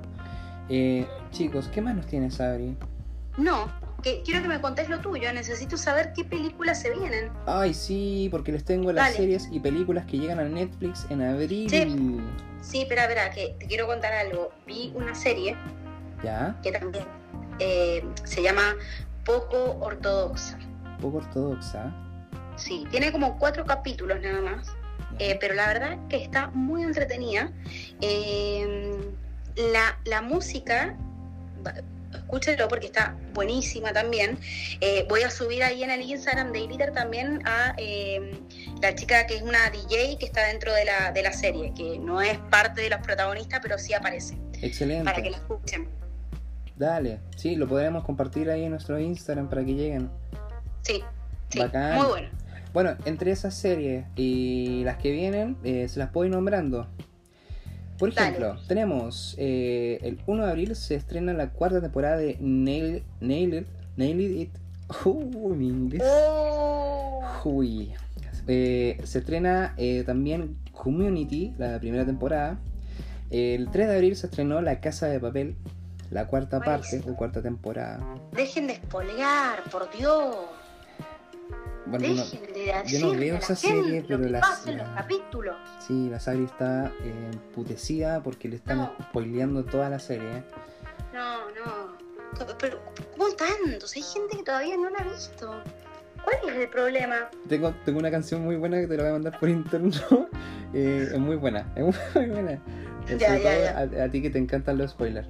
Eh, 0.68 1.08
chicos, 1.32 1.70
¿qué 1.72 1.80
más 1.82 1.96
nos 1.96 2.08
tiene 2.08 2.30
Sabri? 2.32 2.76
No, 3.38 3.68
que 4.04 4.22
quiero 4.24 4.42
que 4.42 4.48
me 4.48 4.62
contés 4.62 4.90
lo 4.90 5.00
tuyo, 5.00 5.32
necesito 5.34 5.78
saber 5.78 6.14
qué 6.14 6.24
películas 6.24 6.82
se 6.82 6.92
vienen. 6.92 7.32
Ay, 7.46 7.74
sí, 7.74 8.28
porque 8.32 8.52
les 8.52 8.64
tengo 8.64 8.92
las 8.92 9.06
Dale. 9.06 9.18
series 9.18 9.50
y 9.52 9.60
películas 9.60 10.06
que 10.06 10.18
llegan 10.18 10.40
a 10.40 10.44
Netflix 10.44 11.06
en 11.10 11.22
abril. 11.22 11.70
Sí. 11.70 12.20
Sí, 12.62 12.82
espera, 12.82 13.04
espera, 13.04 13.30
que 13.32 13.56
te 13.60 13.68
quiero 13.68 13.88
contar 13.88 14.14
algo. 14.14 14.52
Vi 14.66 14.92
una 14.96 15.16
serie 15.16 15.56
¿Ya? 16.24 16.56
que 16.64 16.72
también 16.72 17.06
eh, 17.60 18.04
se 18.24 18.42
llama 18.42 18.76
poco 19.26 19.78
ortodoxa. 19.80 20.58
Poco 21.02 21.18
ortodoxa. 21.18 21.94
Sí, 22.56 22.86
tiene 22.90 23.12
como 23.12 23.38
cuatro 23.38 23.66
capítulos 23.66 24.20
nada 24.22 24.42
más, 24.42 24.76
eh, 25.20 25.38
pero 25.40 25.54
la 25.54 25.68
verdad 25.68 25.98
que 26.10 26.18
está 26.18 26.48
muy 26.50 26.84
entretenida. 26.84 27.52
Eh, 28.02 28.98
la, 29.56 29.98
la 30.06 30.22
música, 30.22 30.98
escúchelo 32.14 32.68
porque 32.68 32.88
está 32.88 33.18
buenísima 33.34 33.94
también. 33.94 34.38
Eh, 34.82 35.06
voy 35.10 35.22
a 35.24 35.30
subir 35.30 35.64
ahí 35.64 35.84
en 35.84 35.92
el 35.92 36.02
Instagram 36.02 36.52
de 36.52 36.68
Glitter 36.68 36.94
también 36.94 37.42
a 37.46 37.74
eh, 37.78 38.40
la 38.82 38.96
chica 38.96 39.28
que 39.28 39.38
es 39.38 39.42
una 39.42 39.70
DJ 39.70 40.18
que 40.20 40.26
está 40.26 40.46
dentro 40.48 40.74
de 40.74 40.86
la, 40.86 41.12
de 41.12 41.22
la 41.24 41.34
serie, 41.34 41.74
que 41.76 42.00
no 42.00 42.22
es 42.22 42.38
parte 42.50 42.82
de 42.82 42.90
los 42.90 43.00
protagonistas, 43.02 43.60
pero 43.62 43.78
sí 43.78 43.94
aparece, 43.94 44.38
Excelente. 44.62 45.04
para 45.04 45.22
que 45.22 45.30
la 45.30 45.38
escuchen. 45.38 45.90
Dale. 46.76 47.20
Sí, 47.36 47.56
lo 47.56 47.68
podremos 47.68 48.04
compartir 48.04 48.50
ahí 48.50 48.64
en 48.64 48.72
nuestro 48.72 49.00
Instagram 49.00 49.50
para 49.50 49.66
que 49.66 49.74
lleguen. 49.74 50.12
Sí, 50.84 51.04
sí, 51.50 51.60
Bacán. 51.60 51.96
muy 51.96 52.06
bueno. 52.08 52.30
Bueno, 52.74 52.96
entre 53.06 53.32
esas 53.32 53.56
series 53.56 54.06
y 54.16 54.84
las 54.84 54.98
que 54.98 55.12
vienen, 55.12 55.58
eh, 55.64 55.88
se 55.88 55.98
las 55.98 56.12
puedo 56.12 56.26
ir 56.26 56.32
nombrando. 56.32 56.88
Por 57.98 58.14
Dale. 58.14 58.30
ejemplo, 58.30 58.58
tenemos 58.68 59.36
eh, 59.38 60.00
el 60.04 60.20
1 60.28 60.46
de 60.46 60.50
abril 60.52 60.76
se 60.76 60.96
estrena 60.96 61.34
la 61.34 61.50
cuarta 61.50 61.82
temporada 61.82 62.18
de 62.18 62.38
Nail, 62.40 63.04
Nailed, 63.22 63.66
Nailed 63.96 64.32
It. 64.38 64.50
Uh, 65.04 65.54
mi 65.56 65.68
inglés. 65.68 66.02
Oh, 66.06 67.22
Uy. 67.44 67.92
Eh, 68.48 69.02
se 69.04 69.20
estrena 69.20 69.74
eh, 69.78 70.04
también 70.06 70.58
Community, 70.72 71.54
la 71.58 71.80
primera 71.80 72.06
temporada. 72.06 72.60
El 73.30 73.70
3 73.70 73.88
de 73.90 73.96
abril 73.96 74.16
se 74.16 74.28
estrenó 74.28 74.62
La 74.62 74.80
Casa 74.80 75.08
de 75.08 75.20
Papel, 75.20 75.56
la 76.12 76.28
cuarta 76.28 76.62
parte, 76.62 77.02
la 77.06 77.14
cuarta 77.16 77.42
temporada. 77.42 78.00
dejen 78.32 78.68
de 78.68 78.74
espolear, 78.74 79.64
por 79.70 79.92
Dios. 79.92 80.36
Bueno, 81.90 82.06
yo 82.06 82.14
no- 82.16 82.24
Dejen 82.24 82.54
de 82.54 82.74
yo 82.86 83.00
no 83.08 83.20
veo 83.20 83.36
esa 83.38 83.56
serie, 83.56 84.02
lo 84.02 84.08
pero 84.08 84.22
que 84.22 84.30
las- 84.30 84.42
pasa 84.42 84.72
en 84.72 84.78
los 84.78 84.88
la- 84.88 84.96
capítulos. 84.96 85.56
Sí, 85.86 86.10
la 86.10 86.20
Sabri 86.20 86.44
está 86.46 86.92
eh, 87.04 87.30
emputecida 87.34 88.22
porque 88.24 88.50
le 88.50 88.58
están 88.58 88.78
No. 88.78 88.92
spoileando 89.10 89.64
toda 89.66 89.90
la 89.90 90.00
serie. 90.00 90.44
No, 91.14 91.46
no. 91.52 91.98
Pero, 92.60 92.80
¿cómo 93.16 93.30
tantos? 93.34 93.96
Hay 93.96 94.02
gente 94.02 94.38
que 94.38 94.44
todavía 94.44 94.76
no 94.78 94.90
la 94.90 95.00
ha 95.00 95.04
visto. 95.04 95.62
¿Cuál 96.24 96.36
es 96.50 96.56
el 96.62 96.70
problema? 96.70 97.16
Tengo, 97.48 97.74
tengo 97.86 98.00
una 98.00 98.12
canción 98.12 98.44
muy 98.44 98.58
buena 98.58 98.80
que 98.82 98.88
te 98.88 98.98
la 98.98 99.04
voy 99.04 99.10
a 99.10 99.14
mandar 99.14 99.40
por 99.40 99.50
interno. 99.50 99.92
Eh, 100.74 101.08
es 101.14 101.18
muy 101.18 101.38
buena, 101.38 101.66
es 101.78 101.84
muy 102.14 102.26
buena. 102.26 102.60
Ya, 103.18 103.28
sobre 103.30 103.42
ya, 103.42 103.74
todo 103.88 104.02
A, 104.02 104.04
a 104.04 104.10
ti 104.10 104.22
que 104.22 104.30
te 104.30 104.38
encantan 104.38 104.78
los 104.78 104.92
spoilers. 104.92 105.30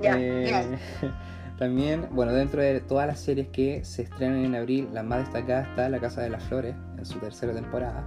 Ya, 0.00 0.14
Eh. 0.16 0.78
también, 1.58 2.06
bueno, 2.12 2.32
dentro 2.32 2.62
de 2.62 2.80
todas 2.80 3.06
las 3.06 3.20
series 3.20 3.48
que 3.48 3.84
se 3.84 4.02
estrenan 4.02 4.44
en 4.44 4.54
abril, 4.54 4.88
la 4.92 5.02
más 5.02 5.20
destacada 5.20 5.62
está 5.62 5.88
La 5.88 5.98
Casa 5.98 6.20
de 6.22 6.30
las 6.30 6.42
Flores, 6.44 6.74
en 6.96 7.04
su 7.04 7.18
tercera 7.18 7.52
temporada. 7.52 8.04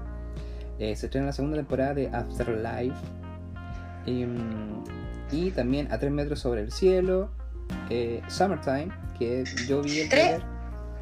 Eh, 0.79 0.95
se 0.95 1.07
estrena 1.07 1.27
la 1.27 1.33
segunda 1.33 1.57
temporada 1.57 1.93
de 1.93 2.07
Afterlife. 2.07 2.95
Y, 4.05 4.25
mm, 4.25 4.83
y 5.31 5.51
también 5.51 5.91
A 5.91 5.99
tres 5.99 6.11
metros 6.11 6.39
sobre 6.39 6.61
el 6.61 6.71
cielo. 6.71 7.29
eh, 7.89 8.21
Summertime, 8.27 8.89
que 9.17 9.43
yo 9.67 9.81
vi 9.81 9.99
el 10.01 10.09
Tres-. 10.09 10.41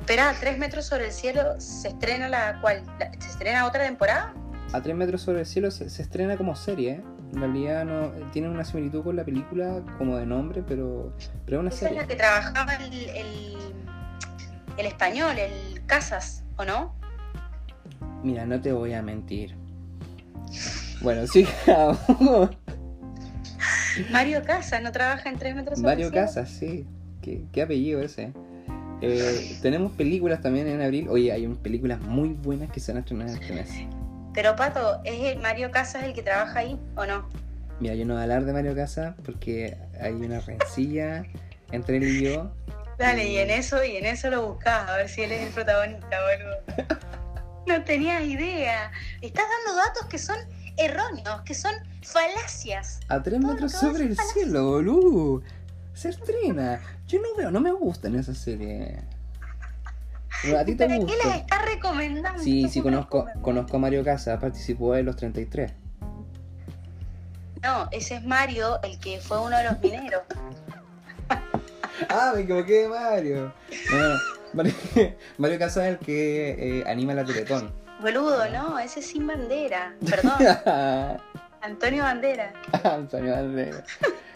Espera, 0.01 0.33
tres 0.39 0.57
metros 0.57 0.85
sobre 0.85 1.05
el 1.07 1.11
cielo, 1.11 1.59
¿se 1.59 1.89
estrena 1.89 2.29
la 2.29 2.59
cual? 2.61 2.81
¿Se 3.19 3.27
estrena 3.29 3.65
otra 3.67 3.83
temporada? 3.85 4.33
A 4.73 4.81
tres 4.81 4.95
metros 4.95 5.21
sobre 5.21 5.41
el 5.41 5.45
cielo 5.45 5.71
se, 5.71 5.89
se 5.89 6.01
estrena 6.01 6.35
como 6.37 6.55
serie. 6.55 7.01
En 7.33 7.39
realidad 7.41 7.85
no 7.85 8.11
tiene 8.31 8.49
una 8.49 8.63
similitud 8.65 9.03
con 9.03 9.15
la 9.15 9.23
película 9.23 9.81
como 9.97 10.17
de 10.17 10.25
nombre, 10.25 10.63
pero, 10.67 11.13
pero 11.45 11.57
es 11.57 11.61
una 11.61 11.69
Esa 11.69 11.75
es 11.75 11.79
serie. 11.79 12.01
la 12.01 12.07
que 12.07 12.15
trabajaba 12.15 12.73
el, 12.75 12.93
el, 12.93 13.57
el 14.77 14.85
español, 14.85 15.37
el 15.37 15.85
Casas, 15.85 16.43
¿o 16.57 16.65
no? 16.65 16.95
Mira, 18.23 18.45
no 18.45 18.59
te 18.59 18.71
voy 18.73 18.93
a 18.93 19.01
mentir. 19.01 19.55
Bueno, 21.01 21.25
sigamos. 21.27 21.99
Mario 24.11 24.41
Casas, 24.43 24.81
¿no 24.81 24.91
trabaja 24.91 25.29
en 25.29 25.37
tres 25.37 25.55
metros 25.55 25.79
sobre 25.79 25.91
Mario 25.91 26.07
el? 26.07 26.13
Casas, 26.13 26.49
sí. 26.49 26.85
¿Qué, 27.21 27.43
qué 27.51 27.61
apellido 27.61 28.01
ese? 28.01 28.33
Eh, 29.01 29.57
tenemos 29.61 29.91
películas 29.93 30.41
también 30.41 30.67
en 30.67 30.81
abril. 30.81 31.07
Oye, 31.09 31.31
hay 31.31 31.47
películas 31.47 32.01
muy 32.01 32.29
buenas 32.29 32.69
que 32.71 32.79
se 32.79 32.91
van 32.91 32.97
a 32.97 32.99
estrenar 33.01 33.29
este 33.29 33.53
mes. 33.53 33.69
Pero 34.33 34.55
Pato, 34.55 35.01
¿es 35.03 35.33
el 35.33 35.39
Mario 35.39 35.71
Casas 35.71 36.03
el 36.03 36.13
que 36.13 36.21
trabaja 36.21 36.59
ahí 36.59 36.79
o 36.95 37.05
no? 37.05 37.27
Mira, 37.79 37.95
yo 37.95 38.05
no 38.05 38.13
voy 38.13 38.21
a 38.21 38.23
hablar 38.23 38.45
de 38.45 38.53
Mario 38.53 38.75
Casas 38.75 39.15
porque 39.25 39.77
hay 39.99 40.13
una 40.13 40.39
rencilla 40.39 41.23
entre 41.71 41.97
él 41.97 42.03
y 42.03 42.23
yo. 42.25 42.51
Dale, 42.97 43.27
y 43.27 43.37
en 43.37 43.49
eso, 43.49 43.83
y 43.83 43.95
en 43.95 44.05
eso 44.05 44.29
lo 44.29 44.45
buscás, 44.45 44.89
a 44.89 44.97
ver 44.97 45.07
si 45.07 45.21
él 45.21 45.31
es 45.31 45.47
el 45.47 45.53
protagonista, 45.53 46.17
boludo. 46.21 46.99
No 47.67 47.83
tenías 47.83 48.23
idea. 48.23 48.91
Estás 49.21 49.45
dando 49.65 49.79
datos 49.79 50.05
que 50.05 50.17
son 50.17 50.37
erróneos, 50.75 51.41
que 51.41 51.53
son 51.53 51.71
falacias. 52.01 52.99
A 53.09 53.21
tres 53.21 53.39
Todo 53.39 53.51
metros 53.51 53.73
sobre 53.73 54.05
el 54.05 54.17
cielo, 54.17 54.65
boludo. 54.71 55.43
Se 55.93 56.09
estrena. 56.09 56.81
Yo 57.07 57.19
no 57.21 57.35
veo, 57.37 57.51
no 57.51 57.61
me 57.61 57.71
gustan 57.71 58.15
esas 58.15 58.39
series. 58.39 58.97
A 60.57 60.63
ti 60.65 60.75
te 60.75 60.85
¿Para 60.85 60.99
qué 60.99 61.05
gusta. 61.05 61.35
estás 61.35 61.65
recomendando? 61.65 62.41
Sí, 62.41 62.61
¿Cómo 62.61 62.73
sí 62.73 62.81
conozco, 62.81 63.25
conozco 63.41 63.77
a 63.77 63.79
Mario 63.79 64.03
Casas, 64.03 64.39
participó 64.39 64.95
en 64.95 65.05
los 65.05 65.15
33. 65.15 65.71
No, 67.61 67.89
ese 67.91 68.15
es 68.15 68.23
Mario, 68.23 68.81
el 68.83 68.97
que 68.99 69.19
fue 69.19 69.39
uno 69.39 69.57
de 69.57 69.63
los 69.65 69.79
mineros. 69.79 70.21
Ah, 72.07 72.31
me 72.33 72.43
equivoqué 72.43 72.83
de 72.83 72.87
Mario. 72.87 73.53
No. 73.91 74.15
Mario, 74.53 74.73
Mario 75.37 75.59
Casas 75.59 75.83
es 75.83 75.89
el 75.91 75.97
que 75.99 76.79
eh, 76.79 76.83
anima 76.87 77.13
la 77.13 77.25
Teletón. 77.25 77.73
Boludo, 78.01 78.49
no, 78.51 78.79
ese 78.79 79.01
es 79.01 79.07
sin 79.07 79.27
bandera. 79.27 79.93
Perdón, 80.09 80.31
Antonio 81.61 82.03
Bandera. 82.03 82.53
Antonio 82.85 83.33
Banderas. 83.33 83.83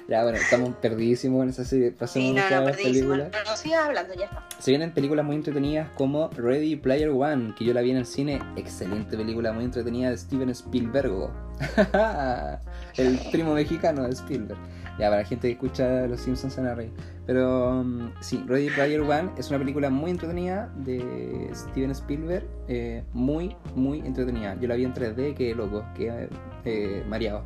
Ya, 0.08 0.24
bueno, 0.24 0.38
estamos 0.38 0.76
perdidísimos 0.76 1.44
en 1.44 1.50
esa 1.50 1.64
serie. 1.64 1.92
Pasemos 1.92 2.30
Sí, 2.30 2.34
no, 2.34 2.62
no, 2.62 2.72
películas. 2.72 3.32
No, 3.46 3.56
sigas 3.56 3.86
hablando, 3.86 4.14
ya 4.14 4.26
está. 4.26 4.46
Se 4.60 4.72
vienen 4.72 4.92
películas 4.92 5.26
muy 5.26 5.36
entretenidas 5.38 5.90
como 5.92 6.30
Ready 6.30 6.76
Player 6.76 7.10
One, 7.10 7.56
que 7.58 7.64
yo 7.64 7.74
la 7.74 7.82
vi 7.82 7.92
en 7.92 7.98
el 7.98 8.06
cine. 8.06 8.42
Excelente 8.58 9.16
película, 9.16 9.54
muy 9.54 9.64
entretenida 9.64 10.10
de 10.10 10.18
Steven 10.18 10.50
Spielberg. 10.50 11.30
el 12.98 13.20
primo 13.32 13.54
mexicano 13.54 14.04
de 14.04 14.12
Spielberg. 14.12 14.60
Ya, 15.00 15.10
para 15.10 15.22
la 15.22 15.26
gente 15.26 15.48
que 15.48 15.54
escucha 15.54 16.06
Los 16.06 16.22
Simpsons 16.22 16.54
se 16.54 16.62
van 16.62 16.70
a 16.72 16.76
reír. 16.76 16.92
Pero 17.26 17.80
um, 17.80 18.12
sí, 18.20 18.44
Ready 18.46 18.70
Player 18.70 19.02
One 19.02 19.32
es 19.38 19.50
una 19.50 19.58
película 19.58 19.90
muy 19.90 20.12
entretenida 20.12 20.72
de 20.76 21.50
Steven 21.54 21.92
Spielberg. 21.92 22.46
eh, 22.68 23.04
muy, 23.14 23.56
muy 23.76 24.00
entretenida. 24.00 24.56
Yo 24.60 24.68
la 24.68 24.76
vi 24.76 24.84
en 24.84 24.94
3D, 24.94 25.34
que 25.34 25.56
loco, 25.56 25.86
que 25.96 26.28
eh, 26.66 27.04
mareado, 27.08 27.44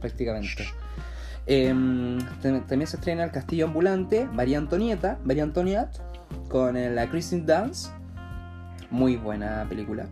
prácticamente. 0.00 0.64
Em, 1.46 2.18
tam- 2.42 2.64
también 2.66 2.86
se 2.86 2.96
estrena 2.96 3.24
El 3.24 3.30
Castillo 3.30 3.66
Ambulante, 3.66 4.26
María 4.32 4.58
Antonieta, 4.58 5.18
María 5.24 5.42
Antoniat, 5.42 5.96
con 6.48 6.74
la 6.94 7.08
Kristen 7.10 7.46
Dance. 7.46 7.90
Muy 8.90 9.16
buena 9.16 9.66
película. 9.68 10.06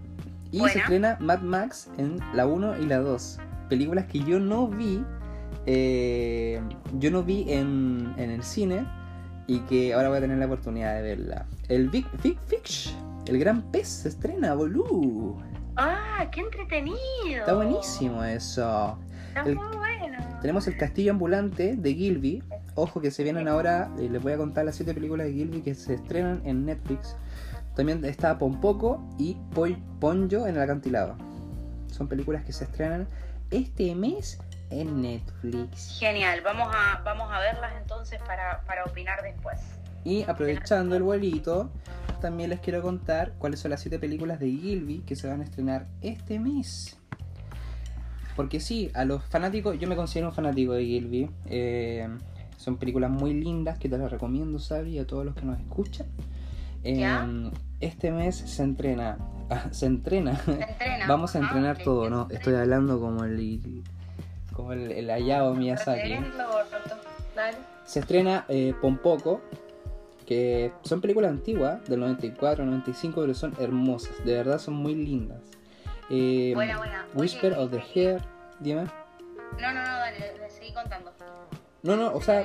Y 0.50 0.58
se 0.58 0.78
estrena 0.80 1.16
Mad 1.20 1.40
Max 1.42 1.88
en 1.98 2.18
la 2.34 2.46
1 2.46 2.78
y 2.80 2.86
la 2.86 2.98
2. 2.98 3.38
Películas 3.68 4.06
que 4.06 4.18
yo 4.20 4.40
no 4.40 4.66
vi. 4.66 5.04
eh, 5.66 6.60
yo 6.98 7.10
no 7.10 7.22
vi 7.22 7.44
en, 7.52 8.12
en 8.16 8.30
el 8.30 8.42
cine. 8.42 8.84
Y 9.46 9.60
que 9.60 9.94
ahora 9.94 10.08
voy 10.08 10.18
a 10.18 10.20
tener 10.20 10.38
la 10.38 10.46
oportunidad 10.46 10.94
de 10.96 11.02
verla. 11.02 11.46
El 11.68 11.88
Big, 11.90 12.06
Big 12.22 12.38
Fish, 12.46 12.94
el 13.26 13.38
gran 13.38 13.62
pez, 13.62 13.88
se 13.88 14.08
estrena, 14.08 14.54
boludo. 14.54 15.36
Ah, 15.76 16.24
qué 16.32 16.40
entretenido. 16.40 16.96
Está 17.28 17.54
buenísimo 17.54 18.22
eso. 18.24 18.96
Está 19.30 19.42
El- 19.42 19.56
muy 19.56 19.76
bueno. 19.76 20.18
Tenemos 20.40 20.66
el 20.68 20.76
Castillo 20.76 21.12
Ambulante 21.12 21.76
de 21.76 21.94
Gilby. 21.94 22.42
Ojo 22.74 23.00
que 23.00 23.10
se 23.10 23.22
vienen 23.22 23.46
ahora, 23.48 23.90
eh, 23.98 24.08
les 24.10 24.22
voy 24.22 24.32
a 24.32 24.36
contar 24.36 24.64
las 24.64 24.76
siete 24.76 24.94
películas 24.94 25.26
de 25.26 25.32
Gilby 25.34 25.60
que 25.62 25.74
se 25.74 25.94
estrenan 25.94 26.40
en 26.44 26.64
Netflix. 26.64 27.16
También 27.76 28.04
está 28.04 28.38
Pompoco 28.38 29.02
y 29.18 29.36
Poi- 29.54 29.80
Ponyo 30.00 30.46
en 30.46 30.56
el 30.56 30.62
acantilado. 30.62 31.16
Son 31.88 32.08
películas 32.08 32.44
que 32.44 32.52
se 32.52 32.64
estrenan 32.64 33.06
este 33.50 33.94
mes 33.94 34.38
en 34.70 35.02
Netflix. 35.02 35.98
Genial, 35.98 36.40
vamos 36.42 36.68
a, 36.74 37.02
vamos 37.04 37.28
a 37.30 37.38
verlas 37.40 37.72
entonces 37.80 38.18
para, 38.26 38.62
para 38.66 38.84
opinar 38.84 39.20
después. 39.22 39.58
Y 40.04 40.22
aprovechando 40.22 40.96
el 40.96 41.02
vuelito, 41.02 41.70
también 42.22 42.50
les 42.50 42.60
quiero 42.60 42.80
contar 42.80 43.32
cuáles 43.38 43.60
son 43.60 43.72
las 43.72 43.80
siete 43.80 43.98
películas 43.98 44.40
de 44.40 44.46
Gilby 44.50 45.00
que 45.00 45.16
se 45.16 45.28
van 45.28 45.40
a 45.40 45.44
estrenar 45.44 45.86
este 46.00 46.38
mes. 46.38 46.96
Porque 48.36 48.60
sí, 48.60 48.90
a 48.94 49.04
los 49.04 49.24
fanáticos, 49.24 49.78
yo 49.78 49.88
me 49.88 49.96
considero 49.96 50.28
un 50.28 50.34
fanático 50.34 50.72
de 50.72 50.84
Gilby. 50.84 51.30
eh, 51.46 52.08
son 52.56 52.76
películas 52.76 53.10
muy 53.10 53.32
lindas 53.32 53.78
que 53.78 53.88
te 53.88 53.96
las 53.96 54.10
recomiendo, 54.10 54.58
Sabri, 54.58 54.98
a 54.98 55.06
todos 55.06 55.24
los 55.24 55.34
que 55.34 55.46
nos 55.46 55.58
escuchan. 55.58 56.06
Eh, 56.84 56.98
¿Ya? 57.00 57.26
Este 57.80 58.10
mes 58.10 58.36
se 58.36 58.62
entrena, 58.62 59.16
ah, 59.50 59.68
se 59.70 59.86
entrena. 59.86 60.36
Se 60.44 60.52
entrena. 60.52 61.06
Vamos 61.08 61.34
a 61.34 61.38
Ajá, 61.38 61.48
entrenar 61.48 61.78
todo, 61.78 62.10
¿no? 62.10 62.26
Estoy 62.30 62.54
hablando 62.54 63.00
como 63.00 63.24
el, 63.24 63.82
como 64.52 64.72
el, 64.74 64.92
el 64.92 65.08
Hayao 65.10 65.54
Miyazaki. 65.54 66.14
Roto. 66.16 66.96
Dale. 67.34 67.56
Se 67.84 68.00
estrena 68.00 68.44
eh, 68.48 68.74
Pompoco, 68.80 69.40
que 70.26 70.72
son 70.82 71.00
películas 71.00 71.30
antiguas, 71.30 71.82
del 71.88 72.00
94, 72.00 72.64
95, 72.66 73.20
pero 73.22 73.34
son 73.34 73.54
hermosas, 73.58 74.12
de 74.24 74.34
verdad 74.34 74.58
son 74.58 74.74
muy 74.74 74.94
lindas. 74.94 75.40
Eh, 76.10 76.52
Buena, 76.54 76.76
buena. 76.78 77.06
Whisper 77.14 77.52
Oye, 77.52 77.62
of 77.62 77.70
the 77.70 77.76
¿viste 77.78 78.00
Hair, 78.10 78.22
dime. 78.60 78.84
No, 79.60 79.72
no, 79.72 79.80
no, 79.82 79.88
dale, 79.88 80.38
le 80.38 80.50
seguí 80.50 80.72
contando. 80.72 81.12
No, 81.82 81.96
no, 81.96 82.12
o 82.12 82.20
sea, 82.20 82.42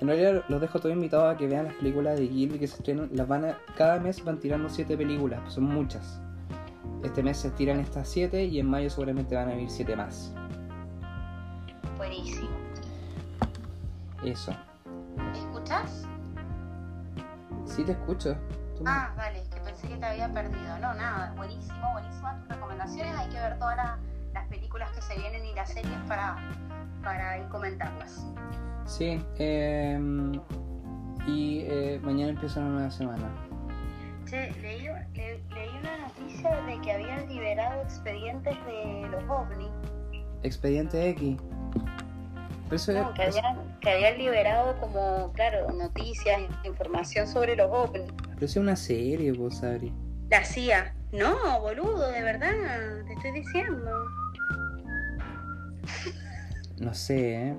en 0.00 0.06
realidad 0.06 0.44
los 0.48 0.60
dejo 0.60 0.78
todos 0.78 0.94
invitados 0.94 1.34
a 1.34 1.36
que 1.36 1.46
vean 1.48 1.64
las 1.66 1.74
películas 1.74 2.18
de 2.18 2.28
Gilby 2.28 2.58
que 2.58 2.68
se 2.68 2.76
estrenan. 2.76 3.10
Las 3.12 3.26
van 3.26 3.44
a, 3.44 3.58
cada 3.76 3.98
mes 3.98 4.22
van 4.24 4.38
tirando 4.38 4.68
siete 4.68 4.96
películas, 4.96 5.52
son 5.52 5.64
muchas. 5.64 6.20
Este 7.02 7.22
mes 7.22 7.38
se 7.38 7.50
tiran 7.50 7.80
estas 7.80 8.08
siete 8.08 8.44
y 8.44 8.60
en 8.60 8.66
mayo 8.66 8.88
seguramente 8.90 9.34
van 9.34 9.48
a 9.48 9.50
venir 9.52 9.70
siete 9.70 9.96
más. 9.96 10.32
Buenísimo. 11.96 12.50
Eso. 14.24 14.52
¿Escuchás? 15.34 16.04
Sí 17.64 17.84
te 17.84 17.92
escucho. 17.92 18.36
Tú 18.76 18.84
me- 18.84 18.90
Ah, 18.90 19.12
vale, 19.16 19.42
pensé 19.80 19.94
que 19.94 20.00
te 20.00 20.06
había 20.06 20.28
perdido. 20.32 20.78
No, 20.80 20.94
nada, 20.94 21.32
buenísimo, 21.36 21.92
buenísimas 21.92 22.38
tus 22.40 22.48
recomendaciones. 22.48 23.14
Hay 23.16 23.28
que 23.28 23.40
ver 23.40 23.58
todas 23.58 23.76
la- 23.76 23.98
las 24.34 24.46
películas 24.48 24.90
que 24.92 25.02
se 25.02 25.16
vienen 25.18 25.44
y 25.44 25.54
las 25.54 25.70
series 25.72 25.98
para, 26.06 26.36
para 27.02 27.38
ir 27.38 27.48
comentarlas. 27.48 28.26
Sí, 28.86 29.22
eh, 29.38 29.98
y 31.26 31.60
eh, 31.68 32.00
mañana 32.02 32.30
empieza 32.30 32.60
una 32.60 32.70
nueva 32.70 32.90
semana. 32.90 33.28
Che, 34.26 34.50
leí, 34.60 34.82
le- 35.14 35.42
leí 35.50 35.70
una 35.80 35.98
noticia 36.08 36.50
de 36.62 36.80
que 36.80 36.92
habían 36.92 37.28
liberado 37.28 37.82
expedientes 37.82 38.56
de 38.66 39.08
los 39.10 39.22
ovnis. 39.28 39.70
Expediente 40.42 41.10
X. 41.10 41.36
Eso 42.70 42.92
No, 42.92 43.14
que, 43.14 43.22
habían, 43.22 43.78
que 43.80 43.90
habían 43.90 44.18
liberado 44.18 44.78
como, 44.78 45.32
claro, 45.32 45.70
noticias, 45.72 46.38
información 46.64 47.26
sobre 47.26 47.56
los 47.56 47.70
ovnis. 47.70 48.12
Pero 48.38 48.46
es 48.46 48.56
una 48.56 48.76
serie, 48.76 49.32
vos, 49.32 49.56
Sabri. 49.56 49.92
La 50.30 50.44
CIA. 50.44 50.94
No, 51.10 51.60
boludo, 51.60 52.08
de 52.12 52.22
verdad, 52.22 52.52
te 53.04 53.12
estoy 53.14 53.32
diciendo. 53.32 53.90
No 56.78 56.94
sé, 56.94 57.48
¿eh? 57.48 57.54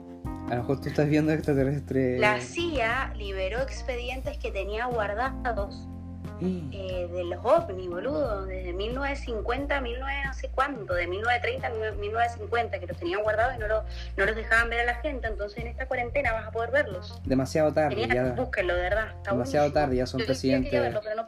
A 0.48 0.56
lo 0.56 0.62
mejor 0.62 0.80
tú 0.80 0.88
estás 0.88 1.10
viendo 1.10 1.34
extraterrestre. 1.34 2.18
La 2.20 2.40
CIA 2.40 3.14
liberó 3.18 3.60
expedientes 3.60 4.38
que 4.38 4.50
tenía 4.50 4.86
guardados 4.86 5.90
Eh, 6.42 6.64
eh, 6.72 7.08
de 7.12 7.24
los 7.26 7.44
ovnis, 7.44 7.88
boludo, 7.90 8.46
desde 8.46 8.72
1950 8.74 9.76
a 9.78 9.82
19 9.82 10.24
no 10.26 10.34
sé 10.34 10.50
cuánto, 10.56 10.94
de 10.94 11.06
1930 11.08 11.68
a 11.68 11.70
1950, 11.96 12.80
que 12.80 12.88
los 12.88 12.98
tenían 12.98 13.22
guardados 13.24 13.56
y 13.56 13.60
no, 13.60 13.68
lo- 13.68 13.84
no 14.16 14.26
los 14.26 14.36
dejaban 14.36 14.70
ver 14.70 14.80
a 14.82 14.84
la 14.86 14.96
gente, 14.96 15.28
entonces 15.28 15.60
en 15.60 15.68
esta 15.68 15.86
cuarentena 15.88 16.32
vas 16.34 16.48
a 16.48 16.52
poder 16.52 16.72
verlos. 16.72 17.22
Demasiado 17.26 17.74
tarde, 17.74 17.96
Genial, 17.96 18.28
ya. 18.36 18.42
búsquenlo, 18.42 18.74
de 18.76 18.82
verdad. 18.82 19.08
está 19.18 19.32
Demasiado 19.32 19.66
buenísimo. 19.66 19.74
tarde, 19.86 19.96
ya 19.98 20.06
son 20.06 20.20
Yo 20.22 20.26
presidentes. 20.26 20.72
verlo, 20.82 21.02
pero 21.04 21.16
no. 21.16 21.28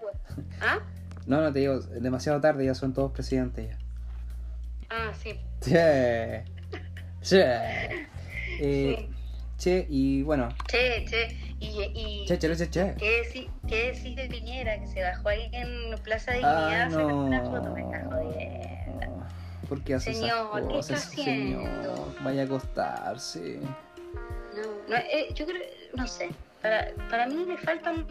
¿Ah? 0.62 0.80
No, 1.26 1.42
no 1.42 1.52
te 1.54 1.60
digo, 1.60 1.80
demasiado 1.80 2.40
tarde, 2.42 2.66
ya 2.66 2.74
son 2.76 2.94
todos 2.94 3.12
presidentes 3.12 3.70
ya. 3.70 3.78
Ah, 4.90 5.12
sí. 5.22 5.40
Che. 5.62 6.44
Che. 7.22 8.08
Eh, 8.60 9.08
Che, 9.58 9.86
y 9.90 10.24
bueno. 10.24 10.50
Che, 10.68 11.06
che, 11.08 11.51
y, 11.62 11.82
y 12.24 12.26
Che, 12.26 12.38
che, 12.38 12.70
che. 12.70 12.96
¿qué, 12.98 13.18
decir, 13.24 13.50
¿qué 13.68 13.88
decir 13.88 14.16
de 14.16 14.28
Piñera 14.28 14.80
que 14.80 14.88
se 14.88 15.02
bajó 15.04 15.30
ahí 15.30 15.50
en 15.54 15.98
Plaza 16.02 16.32
Ah, 16.32 16.36
Dignidad 16.36 16.82
a 16.82 16.90
sacar 16.90 17.08
no. 17.08 17.26
una 17.26 17.42
foto? 17.44 17.72
Me 17.74 17.82
está 17.82 18.06
jodiendo. 18.06 19.26
¿Por 19.70 19.82
qué 19.84 19.94
hace 19.96 20.14
Señor, 20.14 20.50
esas 20.60 20.62
¿qué 20.68 20.74
cosas, 20.74 21.04
está 21.04 21.22
haciendo? 21.22 21.62
señor? 21.64 22.24
Vaya 22.24 22.42
a 22.42 22.46
acostarse. 22.46 23.60
No, 23.62 24.62
no, 24.90 24.96
eh, 24.98 25.30
yo 25.34 25.46
creo, 25.46 25.62
no 25.96 26.08
sé, 26.08 26.30
para, 26.62 26.90
para 27.10 27.28
mí 27.28 27.46
le 27.46 27.58
faltan... 27.58 28.06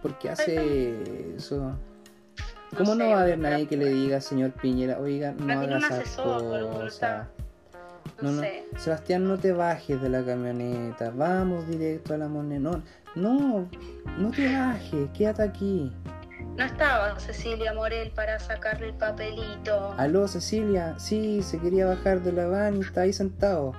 ¿Por 0.00 0.18
qué 0.18 0.30
hace 0.30 1.34
eso? 1.36 1.56
No 2.72 2.78
¿Cómo 2.78 2.94
no 2.94 3.04
sé, 3.04 3.10
va 3.12 3.18
a 3.18 3.22
haber 3.22 3.38
nadie 3.38 3.66
que 3.66 3.76
le 3.76 3.88
diga, 3.90 4.20
señor 4.20 4.52
Piñera, 4.52 4.98
oiga, 4.98 5.32
no 5.32 5.44
No 5.44 5.58
tiene 5.60 5.74
haga 5.74 5.86
un 5.88 6.00
esas 6.00 6.16
cosas? 6.16 7.26
No, 8.20 8.40
sé. 8.40 8.64
Sebastián, 8.76 9.26
no 9.26 9.38
te 9.38 9.52
bajes 9.52 10.00
de 10.00 10.08
la 10.08 10.24
camioneta. 10.24 11.10
Vamos 11.10 11.66
directo 11.68 12.14
a 12.14 12.18
la 12.18 12.28
moneda. 12.28 12.60
No, 12.60 12.82
no, 13.14 13.68
no 14.18 14.30
te 14.30 14.54
bajes. 14.54 15.08
Quédate 15.14 15.42
aquí. 15.42 15.92
No 16.56 16.64
estaba 16.64 17.18
Cecilia 17.18 17.72
Morel 17.72 18.10
para 18.10 18.38
sacarle 18.38 18.88
el 18.88 18.94
papelito. 18.94 19.94
Aló, 19.96 20.28
Cecilia. 20.28 20.98
Sí, 20.98 21.42
se 21.42 21.58
quería 21.58 21.86
bajar 21.86 22.22
de 22.22 22.32
la 22.32 22.46
van 22.46 22.76
y 22.76 22.80
está 22.80 23.02
ahí 23.02 23.12
sentado. 23.12 23.72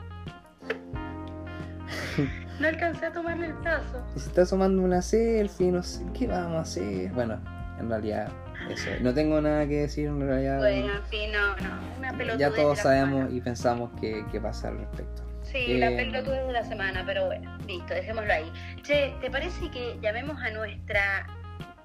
No 2.60 2.67
alcancé 2.67 3.07
a 3.07 3.12
tomarle 3.12 3.47
el 3.47 3.53
brazo. 3.53 4.03
Y 4.15 4.19
se 4.19 4.27
está 4.29 4.45
tomando 4.45 4.84
una 4.84 5.01
selfie. 5.01 5.71
No 5.71 5.81
sé 5.81 6.05
qué 6.13 6.27
vamos 6.27 6.57
a 6.57 6.62
hacer. 6.62 7.12
Bueno, 7.12 7.39
en 7.79 7.89
realidad, 7.89 8.29
eso. 8.73 8.89
No 9.01 9.13
tengo 9.13 9.39
nada 9.41 9.67
que 9.67 9.81
decir. 9.81 10.07
En 10.07 10.19
realidad, 10.21 10.57
Bueno, 10.60 10.93
en 10.95 11.03
fin, 11.05 11.31
no, 11.31 11.47
no. 11.57 11.97
Una 11.99 12.12
pelotudez 12.12 12.39
ya 12.39 12.49
de 12.49 12.55
todos 12.55 12.77
la 12.77 12.84
sabemos 12.84 13.10
semana. 13.19 13.36
y 13.36 13.41
pensamos 13.41 13.91
que, 13.99 14.25
que 14.31 14.39
pasa 14.41 14.67
al 14.69 14.77
respecto. 14.79 15.23
Sí, 15.43 15.77
la 15.77 15.91
Eh, 15.91 15.95
pelotudez 15.97 16.47
de 16.47 16.53
la 16.53 16.63
semana, 16.63 17.03
pero 17.05 17.25
bueno, 17.25 17.57
listo, 17.67 17.93
dejémoslo 17.93 18.31
ahí. 18.31 18.51
Che, 18.84 19.13
¿te 19.21 19.29
parece 19.29 19.69
que 19.71 19.97
llamemos 20.01 20.41
a 20.41 20.49
nuestra 20.51 21.27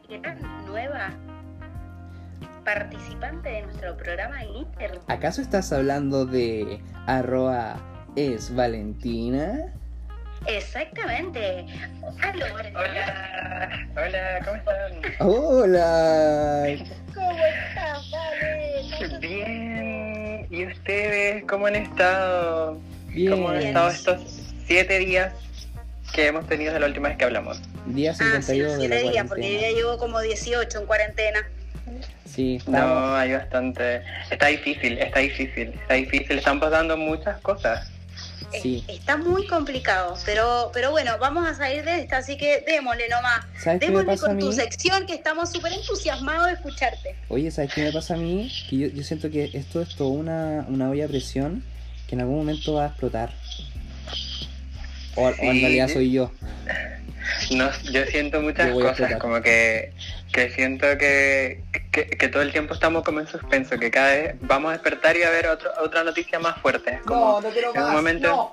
gran 0.09 0.39
nueva 0.67 1.11
participante 2.65 3.49
de 3.49 3.63
nuestro 3.63 3.97
programa 3.97 4.43
Glitter? 4.45 5.01
¿Acaso 5.09 5.41
estás 5.43 5.73
hablando 5.73 6.27
de 6.27 6.81
arroba 7.07 7.77
es 8.17 8.55
Valentina? 8.55 9.73
Exactamente. 10.47 11.67
Aló, 12.23 12.47
Hola, 12.55 13.89
hola, 13.97 14.41
¿cómo 14.45 14.57
están? 14.57 14.93
Hola. 15.21 16.77
¿Cómo 17.15 17.39
estás, 17.47 18.11
Vale? 18.11 19.19
Bien, 19.21 20.47
¿y 20.51 20.67
ustedes 20.67 21.45
cómo 21.49 21.67
han 21.67 21.77
estado? 21.77 22.79
Bien. 23.09 23.33
¿Cómo 23.33 23.49
han 23.49 23.59
estado 23.59 23.89
estos 23.91 24.21
siete 24.67 24.99
días 24.99 25.33
que 26.15 26.29
hemos 26.29 26.47
tenido 26.47 26.73
desde 26.73 26.81
la 26.81 26.87
última 26.87 27.09
vez 27.09 27.19
que 27.19 27.25
hablamos? 27.25 27.61
Día 27.87 28.13
Ah, 28.13 28.41
sí, 28.41 28.53
52 28.55 28.69
los 28.73 28.79
de 28.83 28.89
la 28.89 28.97
siete 28.97 29.11
días, 29.11 29.27
porque 29.29 29.61
ya 29.61 29.71
llevo 29.71 29.99
como 29.99 30.21
18 30.21 30.81
en 30.81 30.87
cuarentena. 30.87 31.49
Sí, 32.25 32.57
estamos. 32.57 32.81
No, 32.81 33.17
hay 33.17 33.33
bastante. 33.33 34.03
Está 34.31 34.47
difícil, 34.47 34.99
está 34.99 35.21
difícil, 35.21 35.69
está 35.69 35.95
difícil. 35.95 36.39
Están 36.39 36.61
pasando 36.61 36.97
muchas 36.97 37.41
cosas. 37.41 37.91
Sí. 38.63 38.85
Eh, 38.89 38.95
Está 38.97 39.17
muy 39.17 39.47
complicado, 39.47 40.17
pero, 40.25 40.71
pero 40.73 40.91
bueno, 40.91 41.13
vamos 41.21 41.47
a 41.49 41.55
salir 41.55 41.85
de 41.85 42.01
esta, 42.01 42.19
así 42.19 42.37
que 42.37 42.63
démosle 42.67 43.09
nomás. 43.09 43.45
¿Sabes 43.63 43.81
qué 43.81 43.87
me 43.91 43.99
Démosle 43.99 44.13
a 44.13 44.17
con 44.17 44.39
tu 44.39 44.53
sección 44.53 45.07
que 45.07 45.15
estamos 45.15 45.51
súper 45.53 45.73
entusiasmados 45.73 46.47
de 46.47 46.53
escucharte. 46.55 47.17
Oye, 47.29 47.51
¿sabes 47.51 47.73
qué 47.75 47.83
me 47.85 47.93
pasa 47.93 48.15
a 48.15 48.17
mí? 48.17 48.51
Que 48.71 48.77
yo, 48.79 48.87
yo 48.89 49.03
siento 49.03 49.31
que 49.31 49.51
esto 49.55 49.81
es 49.83 49.95
toda 49.97 50.11
una, 50.11 50.65
una 50.69 50.91
olla 50.91 51.05
a 51.07 51.09
presión 51.09 51.65
que 52.09 52.15
en 52.15 52.21
algún 52.21 52.37
momento 52.39 52.75
va 52.75 52.85
a 52.85 52.89
explotar. 52.89 53.33
O, 55.17 55.23
o 55.23 55.29
en 55.31 55.55
Sí. 55.55 55.61
realidad 55.61 55.89
soy 55.89 56.13
yo. 56.13 56.31
No, 57.51 57.71
yo 57.91 58.05
siento 58.07 58.41
muchas 58.41 58.69
Yo 58.69 58.81
cosas, 58.81 59.15
como 59.17 59.41
que, 59.43 59.93
que 60.33 60.51
siento 60.51 60.87
que, 60.99 61.61
que, 61.93 62.07
que 62.07 62.29
todo 62.29 62.43
el 62.43 62.53
tiempo 62.53 62.75
estamos 62.75 63.03
como 63.05 63.21
en 63.21 63.27
suspenso, 63.27 63.79
que 63.79 63.91
cada 63.91 64.09
vez 64.15 64.35
vamos 64.41 64.71
a 64.71 64.73
despertar 64.73 65.17
y 65.17 65.23
a 65.23 65.29
haber 65.29 65.47
otro, 65.49 65.71
otra 65.81 66.05
noticia 66.05 66.39
más 66.39 66.59
fuerte. 66.61 66.95
Es 66.95 67.01
como, 67.03 67.41
no 67.41 67.49
quiero 67.51 67.75
en 67.75 67.83
un 67.83 67.93
momento- 67.93 68.53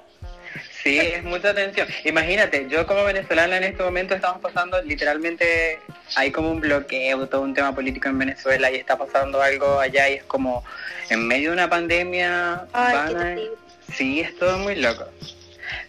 Sí, 0.83 0.99
es 0.99 1.23
mucha 1.23 1.53
tensión. 1.53 1.87
Imagínate, 2.03 2.67
yo 2.69 2.85
como 2.85 3.05
venezolana 3.05 3.55
en 3.55 3.63
este 3.63 3.81
momento 3.81 4.13
estamos 4.15 4.41
pasando 4.41 4.81
literalmente, 4.81 5.79
hay 6.15 6.29
como 6.31 6.51
un 6.51 6.59
bloqueo, 6.59 7.25
todo 7.29 7.41
un 7.41 7.53
tema 7.53 7.73
político 7.73 8.09
en 8.09 8.19
Venezuela 8.19 8.69
y 8.69 8.75
está 8.75 8.97
pasando 8.97 9.41
algo 9.41 9.79
allá 9.79 10.09
y 10.09 10.15
es 10.15 10.23
como 10.25 10.63
en 11.09 11.25
medio 11.25 11.49
de 11.51 11.53
una 11.55 11.69
pandemia 11.69 12.65
Ay, 12.73 12.93
van 12.93 13.07
qué 13.07 13.15
a- 13.15 13.19
terrible. 13.19 13.49
Sí, 13.95 14.19
es 14.19 14.37
todo 14.37 14.57
muy 14.57 14.75
loco. 14.75 15.05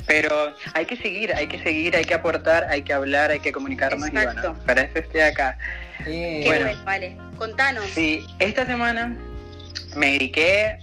Pero 0.07 0.55
hay 0.75 0.85
que 0.85 0.97
seguir, 0.97 1.33
hay 1.35 1.47
que 1.47 1.59
seguir, 1.62 1.97
hay 1.97 2.05
que 2.05 2.14
aportar, 2.14 2.64
hay 2.69 2.83
que 2.83 2.93
hablar, 2.93 3.31
hay 3.31 3.40
que 3.40 3.53
comunicarnos 3.53 4.07
y 4.12 4.17
Exacto. 4.17 4.51
bueno, 4.53 4.64
para 4.67 4.83
eso 4.83 4.99
estoy 4.99 5.21
acá. 5.23 5.59
Eh, 6.07 6.40
Qué 6.43 6.49
Bueno. 6.49 6.67
bueno, 6.67 6.85
vale. 6.85 7.17
Contanos. 7.38 7.87
Sí, 7.87 8.25
esta 8.38 8.67
semana 8.67 9.17
me 9.97 10.12
dediqué 10.12 10.79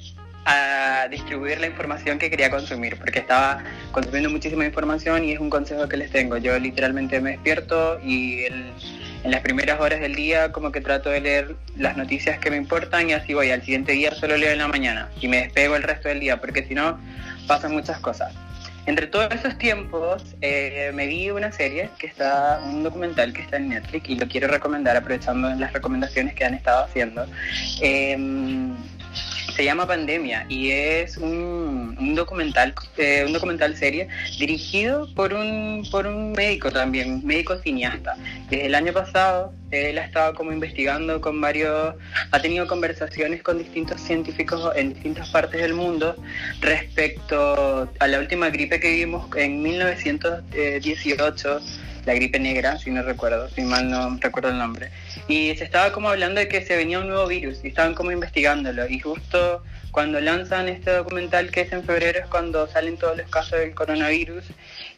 a 0.46 1.08
distribuir 1.12 1.60
la 1.60 1.68
información 1.68 2.18
que 2.18 2.30
quería 2.32 2.50
consumir, 2.50 2.98
porque 2.98 3.20
estaba 3.20 3.64
consumiendo 3.92 4.30
muchísima 4.32 4.66
información 4.66 5.24
y 5.24 5.34
es 5.34 5.40
un 5.40 5.52
consejo 5.52 5.88
que 5.88 5.98
les 5.98 6.10
tengo. 6.10 6.38
Yo 6.38 6.58
literalmente 6.58 7.22
me 7.22 7.32
despierto 7.32 8.00
y 8.04 8.46
el- 8.46 8.74
en 9.24 9.30
las 9.30 9.42
primeras 9.42 9.80
horas 9.80 10.00
del 10.00 10.16
día 10.16 10.52
como 10.52 10.72
que 10.72 10.82
trato 10.82 11.12
de 11.12 11.22
leer 11.22 11.56
las 11.78 11.96
noticias 11.96 12.40
que 12.40 12.50
me 12.50 12.58
importan 12.58 13.08
y 13.12 13.14
así 13.14 13.36
voy. 13.36 13.52
Al 13.52 13.62
siguiente 13.62 13.92
día 13.92 14.16
solo 14.16 14.36
leo 14.36 14.52
en 14.52 14.58
la 14.58 14.68
mañana 14.68 15.10
y 15.22 15.28
me 15.28 15.38
despego 15.42 15.76
el 15.76 15.84
resto 15.84 16.10
del 16.10 16.20
día, 16.20 16.38
porque 16.38 16.66
si 16.66 16.74
no 16.74 17.00
pasan 17.48 17.74
muchas 17.74 18.00
cosas. 18.00 18.34
Entre 18.92 19.08
todos 19.08 19.32
esos 19.34 19.58
tiempos 19.58 20.36
eh, 20.42 20.92
me 20.94 21.08
vi 21.08 21.32
una 21.32 21.50
serie 21.54 21.90
que 21.98 22.08
está, 22.08 22.60
un 22.66 22.84
documental 22.84 23.32
que 23.32 23.42
está 23.42 23.56
en 23.56 23.70
Netflix 23.70 24.10
y 24.10 24.16
lo 24.16 24.28
quiero 24.28 24.50
recomendar 24.50 24.98
aprovechando 24.98 25.50
las 25.52 25.72
recomendaciones 25.72 26.36
que 26.36 26.44
han 26.44 26.56
estado 26.56 26.84
haciendo. 26.84 27.26
Eh, 27.82 28.18
se 29.56 29.64
llama 29.64 29.88
Pandemia 29.88 30.46
y 30.50 30.72
es 30.72 31.18
un, 31.18 31.96
un 32.00 32.16
documental, 32.16 32.74
eh, 32.98 33.24
un 33.26 33.34
documental 33.34 33.76
serie 33.76 34.08
dirigido 34.40 35.08
por 35.14 35.34
un, 35.34 35.88
por 35.92 36.08
un 36.08 36.32
médico 36.32 36.72
también, 36.72 37.26
médico 37.26 37.58
cineasta. 37.58 38.16
Desde 38.50 38.66
el 38.68 38.76
año 38.76 38.94
pasado 38.94 39.54
él 39.72 39.98
ha 39.98 40.06
estado 40.06 40.34
como 40.34 40.52
investigando 40.52 41.22
con 41.22 41.40
varios, 41.40 41.96
ha 42.32 42.42
tenido 42.42 42.68
conversaciones 42.68 43.42
con 43.42 43.58
distintos 43.58 44.02
científicos 44.02 44.72
en 44.76 44.94
distintas 44.94 45.30
partes 45.30 45.62
del 45.62 45.74
mundo 45.74 46.16
respecto 46.60 47.90
a 48.00 48.08
la 48.08 48.20
última 48.20 48.50
gripe 48.50 48.80
que 48.80 48.92
vimos 48.92 49.28
en 49.36 49.62
1918 49.62 51.60
la 52.06 52.14
gripe 52.14 52.40
negra, 52.40 52.78
si 52.78 52.92
no 52.92 53.04
recuerdo, 53.04 53.50
si 53.50 53.62
mal 53.62 53.90
no 53.90 54.18
recuerdo 54.20 54.50
el 54.50 54.58
nombre. 54.58 54.90
Y 55.28 55.56
se 55.56 55.64
estaba 55.64 55.92
como 55.92 56.10
hablando 56.10 56.40
de 56.40 56.48
que 56.48 56.62
se 56.64 56.76
venía 56.76 57.00
un 57.00 57.08
nuevo 57.08 57.28
virus 57.28 57.60
y 57.64 57.70
estaban 57.70 57.94
como 57.94 58.12
investigándolo. 58.12 58.88
Y 58.88 59.00
justo 59.00 59.64
cuando 59.92 60.22
lanzan 60.22 60.70
este 60.70 60.92
documental 60.92 61.52
que 61.52 61.62
es 61.62 61.74
en 61.74 61.84
febrero 61.84 62.20
es 62.20 62.28
cuando 62.28 62.68
salen 62.68 62.98
todos 62.98 63.18
los 63.18 63.30
casos 63.30 63.60
del 63.60 63.76
coronavirus 63.76 64.46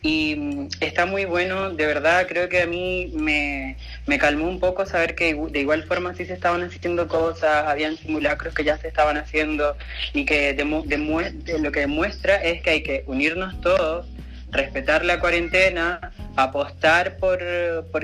y 0.02 0.36
mm, 0.36 0.68
está 0.82 1.06
muy 1.06 1.26
bueno, 1.26 1.72
de 1.72 1.86
verdad 1.86 2.28
creo 2.28 2.48
que 2.48 2.62
a 2.62 2.68
mí 2.68 3.12
me, 3.16 3.78
me 4.06 4.20
calmó 4.20 4.48
un 4.48 4.60
poco 4.60 4.86
saber 4.86 5.16
que 5.16 5.34
de 5.34 5.60
igual 5.60 5.84
forma 5.84 6.13
sí 6.13 6.26
se 6.26 6.34
estaban 6.34 6.62
haciendo 6.62 7.08
cosas, 7.08 7.66
habían 7.68 7.98
simulacros 7.98 8.54
que 8.54 8.63
ya 8.63 8.78
se 8.78 8.88
estaban 8.88 9.18
haciendo 9.18 9.76
y 10.13 10.26
que 10.26 10.56
lo 10.63 11.72
que 11.72 11.80
demuestra 11.80 12.36
es 12.44 12.62
que 12.62 12.70
hay 12.70 12.84
que 12.84 13.04
unirnos 13.08 13.60
todos, 13.62 14.06
respetar 14.54 15.04
la 15.04 15.20
cuarentena, 15.20 16.12
apostar 16.36 17.18
por, 17.18 17.39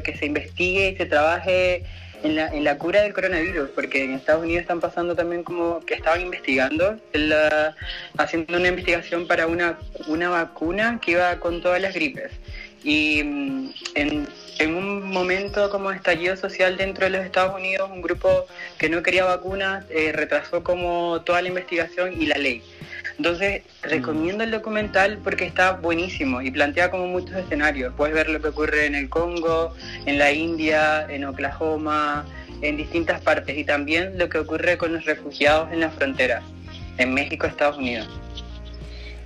que 0.03 0.17
se 0.17 0.25
investigue 0.25 0.89
y 0.89 0.95
se 0.97 1.05
trabaje 1.05 1.83
en 2.23 2.35
la, 2.35 2.47
en 2.47 2.63
la 2.63 2.77
cura 2.77 3.01
del 3.01 3.13
coronavirus, 3.13 3.69
porque 3.69 4.03
en 4.03 4.13
Estados 4.13 4.43
Unidos 4.43 4.61
están 4.61 4.81
pasando 4.81 5.15
también 5.15 5.43
como 5.43 5.79
que 5.85 5.93
estaban 5.93 6.21
investigando, 6.21 6.97
haciendo 8.17 8.57
una 8.57 8.67
investigación 8.67 9.27
para 9.27 9.47
una, 9.47 9.77
una 10.07 10.29
vacuna 10.29 10.99
que 11.01 11.11
iba 11.11 11.39
con 11.39 11.61
todas 11.61 11.81
las 11.81 11.93
gripes. 11.93 12.31
Y 12.83 13.23
mm, 13.23 13.69
en, 13.95 14.27
en 14.59 14.75
un 14.75 15.09
momento 15.09 15.69
como 15.69 15.91
estallido 15.91 16.35
social 16.35 16.77
dentro 16.77 17.05
de 17.05 17.11
los 17.11 17.25
Estados 17.25 17.55
Unidos, 17.55 17.89
un 17.91 18.01
grupo 18.01 18.45
que 18.77 18.89
no 18.89 19.01
quería 19.01 19.25
vacunas 19.25 19.85
eh, 19.89 20.11
retrasó 20.11 20.63
como 20.63 21.21
toda 21.21 21.41
la 21.41 21.47
investigación 21.47 22.21
y 22.21 22.25
la 22.25 22.37
ley. 22.37 22.61
Entonces, 23.19 23.63
recomiendo 23.81 24.45
el 24.45 24.51
documental 24.51 25.19
porque 25.21 25.43
está 25.43 25.73
buenísimo 25.73 26.41
y 26.41 26.51
plantea 26.51 26.89
como 26.89 27.05
muchos 27.05 27.35
escenarios. 27.35 27.93
Puedes 27.97 28.15
ver 28.15 28.29
lo 28.29 28.41
que 28.41 28.47
ocurre 28.47 28.85
en 28.85 28.95
el 28.95 29.09
Congo, 29.09 29.75
en 30.05 30.17
la 30.17 30.31
India, 30.31 31.05
en 31.09 31.25
Oklahoma, 31.25 32.25
en 32.61 32.77
distintas 32.77 33.19
partes 33.19 33.57
y 33.57 33.65
también 33.65 34.17
lo 34.17 34.29
que 34.29 34.37
ocurre 34.37 34.77
con 34.77 34.93
los 34.93 35.03
refugiados 35.03 35.69
en 35.73 35.81
la 35.81 35.89
frontera, 35.89 36.41
en 36.97 37.13
México, 37.13 37.45
Estados 37.45 37.77
Unidos. 37.77 38.07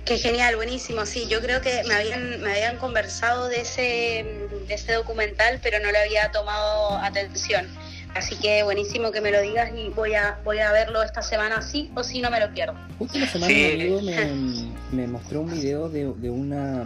Qué 0.04 0.18
genial, 0.18 0.56
buenísimo. 0.56 1.06
Sí, 1.06 1.28
yo 1.28 1.40
creo 1.40 1.60
que 1.60 1.84
me 1.86 1.94
habían, 1.94 2.42
me 2.42 2.50
habían 2.50 2.78
conversado 2.78 3.46
de 3.48 3.60
ese, 3.60 4.26
de 4.66 4.74
ese 4.74 4.92
documental, 4.94 5.60
pero 5.62 5.78
no 5.78 5.92
le 5.92 5.98
había 5.98 6.32
tomado 6.32 6.98
atención. 6.98 7.68
Así 8.14 8.36
que 8.36 8.62
buenísimo 8.62 9.10
que 9.10 9.20
me 9.20 9.30
lo 9.30 9.40
digas 9.40 9.72
y 9.76 9.88
voy 9.90 10.14
a 10.14 10.38
voy 10.44 10.58
a 10.58 10.70
verlo 10.72 11.02
esta 11.02 11.20
semana 11.20 11.60
sí 11.62 11.90
o 11.96 12.04
si 12.04 12.20
no 12.20 12.30
me 12.30 12.38
lo 12.40 12.52
pierdo. 12.52 12.74
Justo 12.98 13.18
la 13.18 13.26
semana 13.26 13.52
mi 13.52 13.72
amigo 13.72 14.00
me, 14.92 15.06
mostró 15.06 15.40
un 15.40 15.50
video 15.50 15.88
de, 15.88 16.06
una 16.06 16.84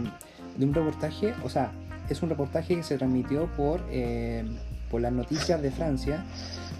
de 0.57 0.65
un 0.65 0.73
reportaje, 0.73 1.33
o 1.43 1.49
sea, 1.49 1.71
es 2.09 2.21
un 2.23 2.29
reportaje 2.29 2.75
que 2.75 2.83
se 2.83 2.97
transmitió 2.97 3.45
por 3.55 3.81
eh, 3.91 4.43
por 4.89 5.01
las 5.01 5.11
noticias 5.11 5.61
de 5.61 5.71
Francia, 5.71 6.23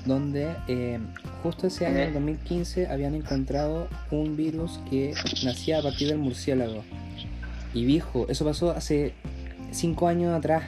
donde 0.06 0.56
eh, 0.68 1.00
justo 1.44 1.68
ese 1.68 1.86
año, 1.86 2.00
en 2.00 2.14
2015, 2.14 2.88
habían 2.88 3.16
encontrado 3.16 3.88
un 4.12 4.36
virus 4.36 4.80
que 4.90 5.14
nacía 5.44 5.80
a 5.80 5.84
partir 5.84 6.08
del 6.08 6.18
murciélago. 6.18 6.84
Y 7.74 7.86
dijo, 7.86 8.26
eso 8.30 8.46
pasó 8.46 8.72
hace 8.72 9.14
cinco 9.72 10.08
años 10.08 10.36
atrás. 10.36 10.64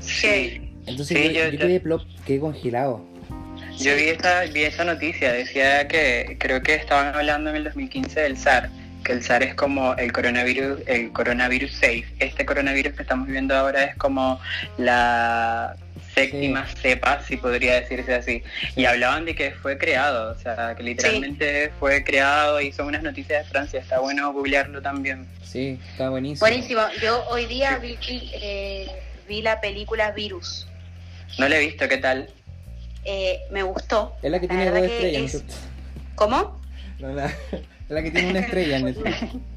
Sí. 0.00 0.73
Entonces 0.86 1.32
yo, 1.32 1.50
quedé, 2.26 2.40
congelado. 2.40 3.04
Yo 3.78 3.96
vi 3.96 4.04
esta, 4.04 4.42
vi 4.44 4.62
esta 4.62 4.84
noticia, 4.84 5.32
decía 5.32 5.88
que 5.88 6.36
creo 6.38 6.62
que 6.62 6.74
estaban 6.74 7.14
hablando 7.14 7.50
en 7.50 7.56
el 7.56 7.64
2015 7.64 8.20
del 8.20 8.36
SAR, 8.36 8.70
que 9.04 9.12
el 9.12 9.22
SAR 9.22 9.42
es 9.42 9.54
como 9.54 9.94
el 9.94 10.12
coronavirus, 10.12 10.80
el 10.86 11.12
coronavirus 11.12 11.72
6. 11.80 12.06
Este 12.20 12.46
coronavirus 12.46 12.94
que 12.94 13.02
estamos 13.02 13.26
viviendo 13.26 13.56
ahora 13.56 13.84
es 13.84 13.96
como 13.96 14.40
la 14.78 15.76
séptima 16.14 16.66
cepa, 16.80 17.22
si 17.22 17.36
podría 17.36 17.80
decirse 17.80 18.14
así. 18.14 18.42
Y 18.76 18.84
hablaban 18.84 19.24
de 19.24 19.34
que 19.34 19.50
fue 19.50 19.76
creado, 19.78 20.32
o 20.32 20.38
sea, 20.38 20.74
que 20.76 20.82
literalmente 20.82 21.72
fue 21.80 22.04
creado 22.04 22.60
y 22.60 22.72
son 22.72 22.86
unas 22.86 23.02
noticias 23.02 23.44
de 23.44 23.50
Francia. 23.50 23.80
Está 23.80 23.98
bueno 23.98 24.32
googlearlo 24.32 24.80
también. 24.80 25.26
Sí, 25.42 25.78
está 25.90 26.10
buenísimo. 26.10 26.46
Buenísimo. 26.46 26.82
Yo 27.02 27.24
hoy 27.28 27.46
día 27.46 27.78
vi, 27.78 27.98
eh, 28.34 28.86
vi 29.28 29.42
la 29.42 29.60
película 29.60 30.12
Virus. 30.12 30.66
No 31.38 31.48
la 31.48 31.56
he 31.56 31.60
visto, 31.60 31.88
¿qué 31.88 31.98
tal? 31.98 32.28
Eh, 33.04 33.40
me 33.50 33.62
gustó. 33.62 34.16
Es 34.22 34.30
la 34.30 34.40
que 34.40 34.48
tiene 34.48 34.70
dos 34.70 34.78
estrellas. 34.78 35.42
¿Cómo? 36.14 36.60
No, 36.98 37.08
la... 37.12 37.26
es 37.26 37.62
la 37.88 38.02
que 38.02 38.10
tiene 38.10 38.30
una 38.30 38.40
estrella 38.40 38.76
en 38.78 39.44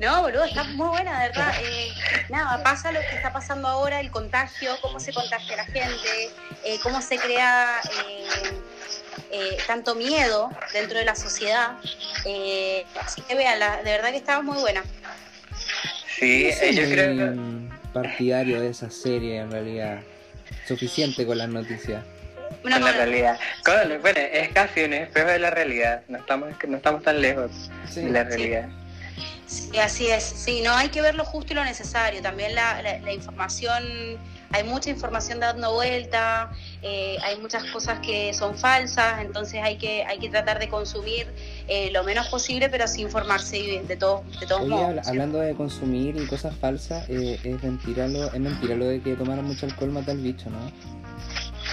No, 0.00 0.22
boludo, 0.22 0.44
está 0.44 0.64
muy 0.64 0.88
buena, 0.88 1.22
de 1.22 1.28
verdad. 1.28 1.54
Eh, 1.62 1.92
nada, 2.28 2.62
pasa 2.64 2.90
lo 2.90 2.98
que 3.00 3.14
está 3.14 3.32
pasando 3.32 3.68
ahora, 3.68 4.00
el 4.00 4.10
contagio, 4.10 4.72
cómo 4.80 4.98
se 4.98 5.12
contagia 5.12 5.56
la 5.56 5.64
gente, 5.64 6.30
eh, 6.64 6.78
cómo 6.82 7.00
se 7.00 7.16
crea 7.16 7.80
tanto 9.68 9.94
miedo 9.94 10.50
dentro 10.72 10.98
de 10.98 11.04
la 11.04 11.14
sociedad. 11.14 11.78
así 13.00 13.22
que 13.22 13.34
vean, 13.36 13.60
de 13.84 13.90
verdad 13.90 14.10
que 14.10 14.16
estaba 14.16 14.42
muy 14.42 14.58
buena. 14.58 14.82
Sí, 16.18 16.50
yo 16.72 16.82
creo 16.84 17.16
que... 17.16 17.72
Partidario 17.92 18.58
de 18.60 18.70
esa 18.70 18.90
serie, 18.90 19.38
en 19.38 19.50
realidad 19.50 20.00
suficiente 20.66 21.26
con 21.26 21.38
las 21.38 21.48
noticias. 21.48 22.04
con 22.62 22.70
la 22.70 22.78
realidad. 22.78 23.38
bueno, 24.00 24.20
es 24.20 24.48
casi 24.50 24.84
un 24.84 24.92
espejo 24.92 25.28
de 25.28 25.38
la 25.38 25.50
realidad. 25.50 26.02
No 26.08 26.18
estamos, 26.18 26.50
no 26.68 26.76
estamos 26.76 27.02
tan 27.02 27.20
lejos 27.20 27.70
de 27.94 28.10
la 28.10 28.24
realidad. 28.24 28.68
Sí. 29.46 29.76
así 29.78 30.06
es. 30.08 30.22
Sí, 30.22 30.62
no 30.62 30.74
hay 30.74 30.88
que 30.88 31.02
ver 31.02 31.14
lo 31.14 31.24
justo 31.24 31.52
y 31.52 31.56
lo 31.56 31.64
necesario. 31.64 32.22
También 32.22 32.54
la, 32.54 32.80
la, 32.82 33.12
información, 33.12 34.18
hay 34.52 34.64
mucha 34.64 34.90
información 34.90 35.40
dando 35.40 35.72
vuelta, 35.72 36.52
eh, 36.82 37.16
hay 37.22 37.38
muchas 37.38 37.64
cosas 37.64 37.98
que 38.00 38.32
son 38.34 38.56
falsas, 38.56 39.20
entonces 39.22 39.60
hay 39.62 39.76
que, 39.76 40.04
hay 40.04 40.18
que 40.18 40.28
tratar 40.28 40.58
de 40.58 40.68
consumir 40.68 41.26
eh, 41.68 41.90
lo 41.90 42.04
menos 42.04 42.28
posible, 42.28 42.68
pero 42.68 42.86
sí 42.86 43.02
informarse 43.02 43.82
de, 43.86 43.96
todo, 43.96 44.24
de 44.40 44.46
todos 44.46 44.68
modos. 44.68 45.06
Hablando 45.08 45.38
de 45.38 45.54
consumir 45.54 46.16
y 46.16 46.26
cosas 46.26 46.54
falsas, 46.56 47.08
eh, 47.08 47.40
es, 47.42 47.62
mentira 47.62 48.06
lo, 48.08 48.26
es 48.26 48.40
mentira 48.40 48.74
lo 48.76 48.86
de 48.86 49.00
que 49.00 49.14
tomar 49.14 49.40
mucho 49.42 49.66
alcohol 49.66 49.90
mata 49.90 50.12
al 50.12 50.18
bicho, 50.18 50.50
¿no? 50.50 50.70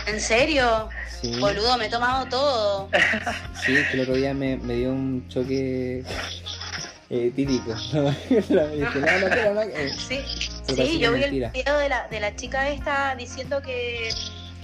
¿En 0.08 0.20
serio? 0.20 0.90
Boludo, 1.40 1.78
me 1.78 1.88
he 1.88 1.90
tomado 1.90 2.26
todo. 2.28 2.90
Sí, 3.66 3.76
que 3.92 3.94
el 3.94 4.00
otro 4.02 4.16
día 4.16 4.34
me, 4.34 4.56
me 4.58 4.76
dio 4.76 4.92
un 4.92 5.28
choque 5.28 6.04
eh, 7.10 7.32
típico. 7.36 7.76
sí, 10.08 10.20
sí 10.68 11.00
yo 11.00 11.14
vi 11.14 11.24
el 11.24 11.32
video 11.32 11.78
de 11.78 11.90
la, 11.90 12.08
de 12.08 12.20
la 12.20 12.36
chica 12.36 12.70
esta 12.70 13.16
diciendo 13.16 13.62
que 13.62 14.10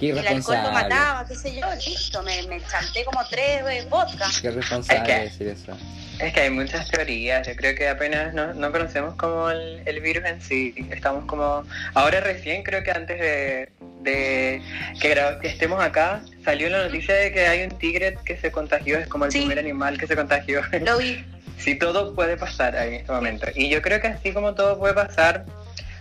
el 0.02 0.28
alcohol 0.28 0.58
lo 0.64 0.72
mataba, 0.72 1.26
qué 1.28 1.36
sé 1.36 1.56
yo, 1.56 1.66
listo, 1.76 2.22
me, 2.24 2.44
me 2.44 2.62
chanté 2.62 3.06
como 3.06 3.22
tres 3.30 3.90
vodka. 3.90 4.28
Qué 4.42 4.52
responsable 4.52 5.02
es 5.02 5.08
que, 5.08 5.24
decir 5.24 5.48
eso. 5.48 5.78
Es 6.20 6.34
que 6.34 6.42
hay 6.42 6.50
muchas 6.50 6.90
teorías, 6.90 7.48
yo 7.48 7.56
creo 7.56 7.76
que 7.76 7.88
apenas 7.88 8.34
no, 8.34 8.54
no 8.54 8.72
conocemos 8.72 9.16
como 9.16 9.50
el, 9.50 9.82
el, 9.86 10.02
virus 10.02 10.26
en 10.26 10.42
sí, 10.42 10.76
estamos 10.92 11.26
como, 11.26 11.64
ahora 11.94 12.20
recién 12.20 12.64
creo 12.64 12.84
que 12.84 12.92
antes 12.92 13.20
de, 13.20 13.70
de 14.02 14.62
que, 15.02 15.16
que, 15.42 15.48
estemos 15.48 15.82
acá, 15.82 16.22
salió 16.44 16.70
la 16.70 16.84
noticia 16.84 17.16
de 17.16 17.32
que 17.32 17.48
hay 17.48 17.64
un 17.64 17.78
tigre 17.78 18.18
que 18.26 18.38
se 18.38 18.52
contagió, 18.52 19.00
es 19.00 19.08
como 19.08 19.26
el 19.26 19.32
primer 19.32 19.60
animal 19.60 19.98
que 19.98 20.08
se 20.08 20.16
contagió. 20.16 20.62
Lo 20.86 20.98
vi. 20.98 21.24
sí, 21.58 21.76
todo 21.76 22.14
puede 22.14 22.38
pasar 22.38 22.76
en 22.76 22.94
este 22.94 23.12
momento. 23.12 23.48
Y 23.56 23.70
yo 23.70 23.82
creo 23.82 24.02
que 24.02 24.08
así 24.08 24.34
como 24.34 24.54
todo 24.56 24.78
puede 24.78 24.94
pasar, 24.94 25.46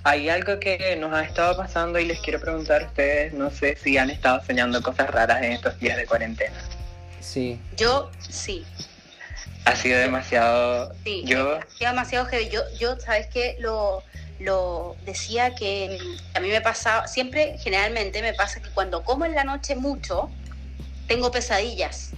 hay 0.05 0.29
algo 0.29 0.61
que 0.61 0.97
nos 0.97 1.13
ha 1.15 1.23
estado 1.23 1.57
pasando 1.57 1.99
y 1.99 2.05
les 2.05 2.21
quiero 2.21 2.39
preguntar 2.39 2.83
a 2.83 2.87
ustedes, 2.87 3.33
no 3.33 3.51
sé 3.51 3.77
si 3.77 3.97
han 3.97 4.11
estado 4.11 4.43
soñando 4.45 4.83
cosas 4.83 5.11
raras 5.11 5.43
en 5.43 5.53
estos 5.53 5.79
días 5.81 5.97
de 5.97 6.07
cuarentena. 6.07 6.57
Sí. 7.21 7.59
Yo 7.77 8.11
sí. 8.29 8.65
Ha 9.65 9.75
sido 9.75 9.99
demasiado... 9.99 10.95
Sí, 11.05 11.25
yo... 11.25 11.57
Ha 11.57 11.79
sido 11.79 11.91
demasiado 11.91 12.27
heavy. 12.27 12.51
Yo, 12.51 12.61
yo 12.79 13.01
¿sabes 13.01 13.29
qué? 13.29 13.57
Lo, 13.61 14.03
lo 14.41 14.95
decía 15.07 15.55
que 15.55 15.99
a 16.35 16.41
mí 16.41 16.49
me 16.49 16.61
pasa, 16.61 17.07
siempre, 17.07 17.57
generalmente 17.59 18.21
me 18.21 18.35
pasa 18.35 18.61
que 18.61 18.69
cuando 18.71 19.03
como 19.05 19.25
en 19.25 19.35
la 19.35 19.45
noche 19.45 19.75
mucho, 19.75 20.31
tengo 21.09 21.31
pesadillas. 21.31 22.11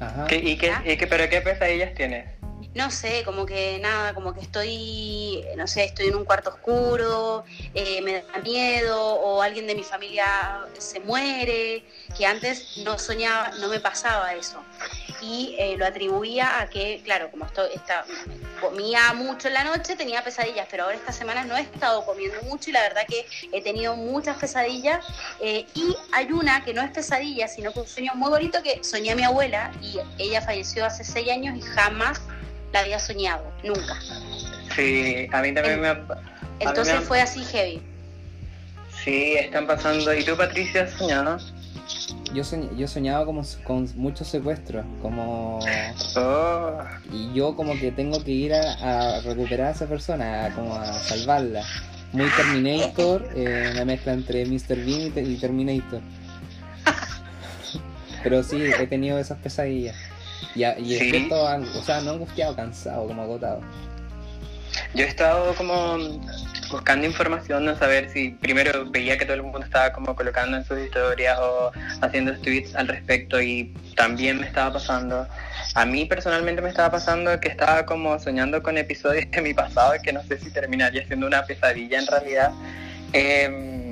Ajá. 0.00 0.26
¿Y, 0.30 0.56
qué, 0.56 0.72
y 0.84 0.96
qué, 0.98 1.06
pero 1.06 1.28
qué 1.30 1.40
pesadillas 1.40 1.94
tienes? 1.94 2.26
No 2.74 2.90
sé, 2.90 3.22
como 3.24 3.46
que 3.46 3.78
nada, 3.80 4.14
como 4.14 4.32
que 4.32 4.40
estoy, 4.40 5.44
no 5.56 5.66
sé, 5.66 5.84
estoy 5.84 6.06
en 6.06 6.14
un 6.14 6.24
cuarto 6.24 6.50
oscuro, 6.50 7.44
eh, 7.74 8.00
me 8.02 8.22
da 8.22 8.38
miedo, 8.38 9.00
o 9.00 9.42
alguien 9.42 9.66
de 9.66 9.74
mi 9.74 9.82
familia 9.82 10.66
se 10.78 11.00
muere, 11.00 11.84
que 12.16 12.26
antes 12.26 12.76
no 12.78 12.98
soñaba, 12.98 13.50
no 13.60 13.68
me 13.68 13.80
pasaba 13.80 14.34
eso. 14.34 14.62
Y 15.20 15.56
eh, 15.58 15.76
lo 15.76 15.84
atribuía 15.84 16.60
a 16.60 16.68
que, 16.68 17.02
claro, 17.04 17.30
como 17.30 17.44
esto, 17.44 17.66
está, 17.66 18.04
comía 18.60 19.12
mucho 19.14 19.48
en 19.48 19.54
la 19.54 19.64
noche, 19.64 19.96
tenía 19.96 20.22
pesadillas, 20.22 20.68
pero 20.70 20.84
ahora 20.84 20.96
estas 20.96 21.16
semanas 21.16 21.46
no 21.46 21.56
he 21.56 21.62
estado 21.62 22.04
comiendo 22.04 22.40
mucho 22.42 22.70
y 22.70 22.72
la 22.72 22.82
verdad 22.82 23.02
que 23.08 23.26
he 23.52 23.62
tenido 23.62 23.96
muchas 23.96 24.36
pesadillas. 24.38 25.04
Eh, 25.40 25.66
y 25.74 25.96
hay 26.12 26.30
una 26.30 26.64
que 26.64 26.72
no 26.72 26.82
es 26.82 26.90
pesadilla, 26.90 27.48
sino 27.48 27.72
que 27.72 27.80
un 27.80 27.86
sueño 27.86 28.12
muy 28.14 28.30
bonito 28.30 28.62
que 28.62 28.82
soñé 28.84 29.12
a 29.12 29.16
mi 29.16 29.24
abuela 29.24 29.72
y 29.82 29.98
ella 30.18 30.40
falleció 30.40 30.84
hace 30.86 31.04
seis 31.04 31.30
años 31.30 31.58
y 31.58 31.62
jamás 31.62 32.20
la 32.72 32.80
había 32.80 32.98
soñado, 32.98 33.44
nunca. 33.64 33.98
Sí, 34.74 35.28
a 35.32 35.42
mí 35.42 35.52
también 35.52 35.80
me 35.80 35.96
Entonces 36.60 37.00
fue 37.00 37.20
así 37.20 37.44
heavy. 37.44 37.82
Sí, 39.04 39.34
están 39.34 39.66
pasando. 39.66 40.12
¿Y 40.14 40.24
tú, 40.24 40.36
Patricia, 40.36 40.82
has 40.82 40.90
soñado? 40.90 41.38
Yo, 42.34 42.44
yo 42.76 42.86
soñaba 42.86 43.24
como 43.24 43.42
con 43.64 43.88
muchos 43.96 44.28
secuestros, 44.28 44.84
como... 45.02 45.58
Oh. 46.16 46.78
Y 47.12 47.32
yo 47.34 47.56
como 47.56 47.74
que 47.78 47.90
tengo 47.90 48.22
que 48.22 48.30
ir 48.30 48.54
a, 48.54 49.20
recuperar 49.22 49.68
a 49.68 49.70
esa 49.72 49.86
persona, 49.86 50.52
como 50.54 50.76
a 50.76 50.92
salvarla. 50.92 51.64
Muy 52.12 52.28
Terminator, 52.30 53.28
eh, 53.34 53.70
una 53.72 53.84
mezcla 53.84 54.12
entre 54.12 54.44
Mr. 54.44 54.76
Bean 54.76 55.12
y 55.16 55.36
Terminator. 55.36 56.00
Pero 58.22 58.42
sí, 58.42 58.62
he 58.62 58.86
tenido 58.86 59.18
esas 59.18 59.38
pesadillas. 59.38 59.96
Y, 60.54 60.64
y 60.64 61.30
o 61.32 61.82
sea, 61.82 62.00
no 62.00 62.10
angustiado, 62.12 62.56
cansado, 62.56 63.06
como 63.06 63.22
agotado. 63.22 63.60
Yo 64.94 65.04
he 65.04 65.08
estado 65.08 65.54
como 65.54 65.98
buscando 66.70 67.06
información, 67.06 67.64
no 67.64 67.76
saber 67.76 68.10
si 68.10 68.30
primero 68.30 68.88
veía 68.90 69.18
que 69.18 69.24
todo 69.24 69.34
el 69.34 69.42
mundo 69.42 69.58
estaba 69.60 69.92
como 69.92 70.14
colocando 70.14 70.56
en 70.56 70.64
sus 70.64 70.78
historias 70.78 71.38
o 71.40 71.72
haciendo 72.00 72.38
tweets 72.40 72.74
al 72.76 72.88
respecto 72.88 73.40
y 73.40 73.74
también 73.96 74.40
me 74.40 74.46
estaba 74.46 74.74
pasando. 74.74 75.26
A 75.74 75.84
mí 75.84 76.04
personalmente 76.04 76.62
me 76.62 76.68
estaba 76.68 76.90
pasando 76.90 77.38
que 77.40 77.48
estaba 77.48 77.86
como 77.86 78.18
soñando 78.18 78.62
con 78.62 78.78
episodios 78.78 79.30
de 79.30 79.40
mi 79.42 79.54
pasado 79.54 79.94
que 80.02 80.12
no 80.12 80.22
sé 80.24 80.38
si 80.38 80.50
terminaría 80.50 81.06
siendo 81.06 81.26
una 81.26 81.44
pesadilla 81.44 81.98
en 81.98 82.06
realidad. 82.06 82.52
Eh, 83.12 83.89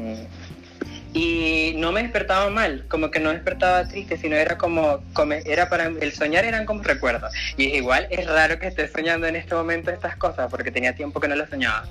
y 1.14 1.74
no 1.76 1.92
me 1.92 2.02
despertaba 2.02 2.50
mal, 2.50 2.84
como 2.88 3.10
que 3.10 3.20
no 3.20 3.30
despertaba 3.32 3.86
triste, 3.88 4.16
sino 4.18 4.36
era 4.36 4.58
como, 4.58 5.00
era 5.44 5.68
para 5.68 5.86
el 5.86 6.12
soñar 6.12 6.44
eran 6.44 6.66
como 6.66 6.82
recuerdos. 6.82 7.32
Y 7.56 7.76
igual 7.76 8.06
es 8.10 8.26
raro 8.26 8.58
que 8.58 8.66
esté 8.66 8.88
soñando 8.88 9.26
en 9.26 9.36
este 9.36 9.54
momento 9.54 9.90
estas 9.90 10.16
cosas, 10.16 10.50
porque 10.50 10.70
tenía 10.70 10.94
tiempo 10.94 11.20
que 11.20 11.28
no 11.28 11.36
lo 11.36 11.46
soñaba. 11.46 11.86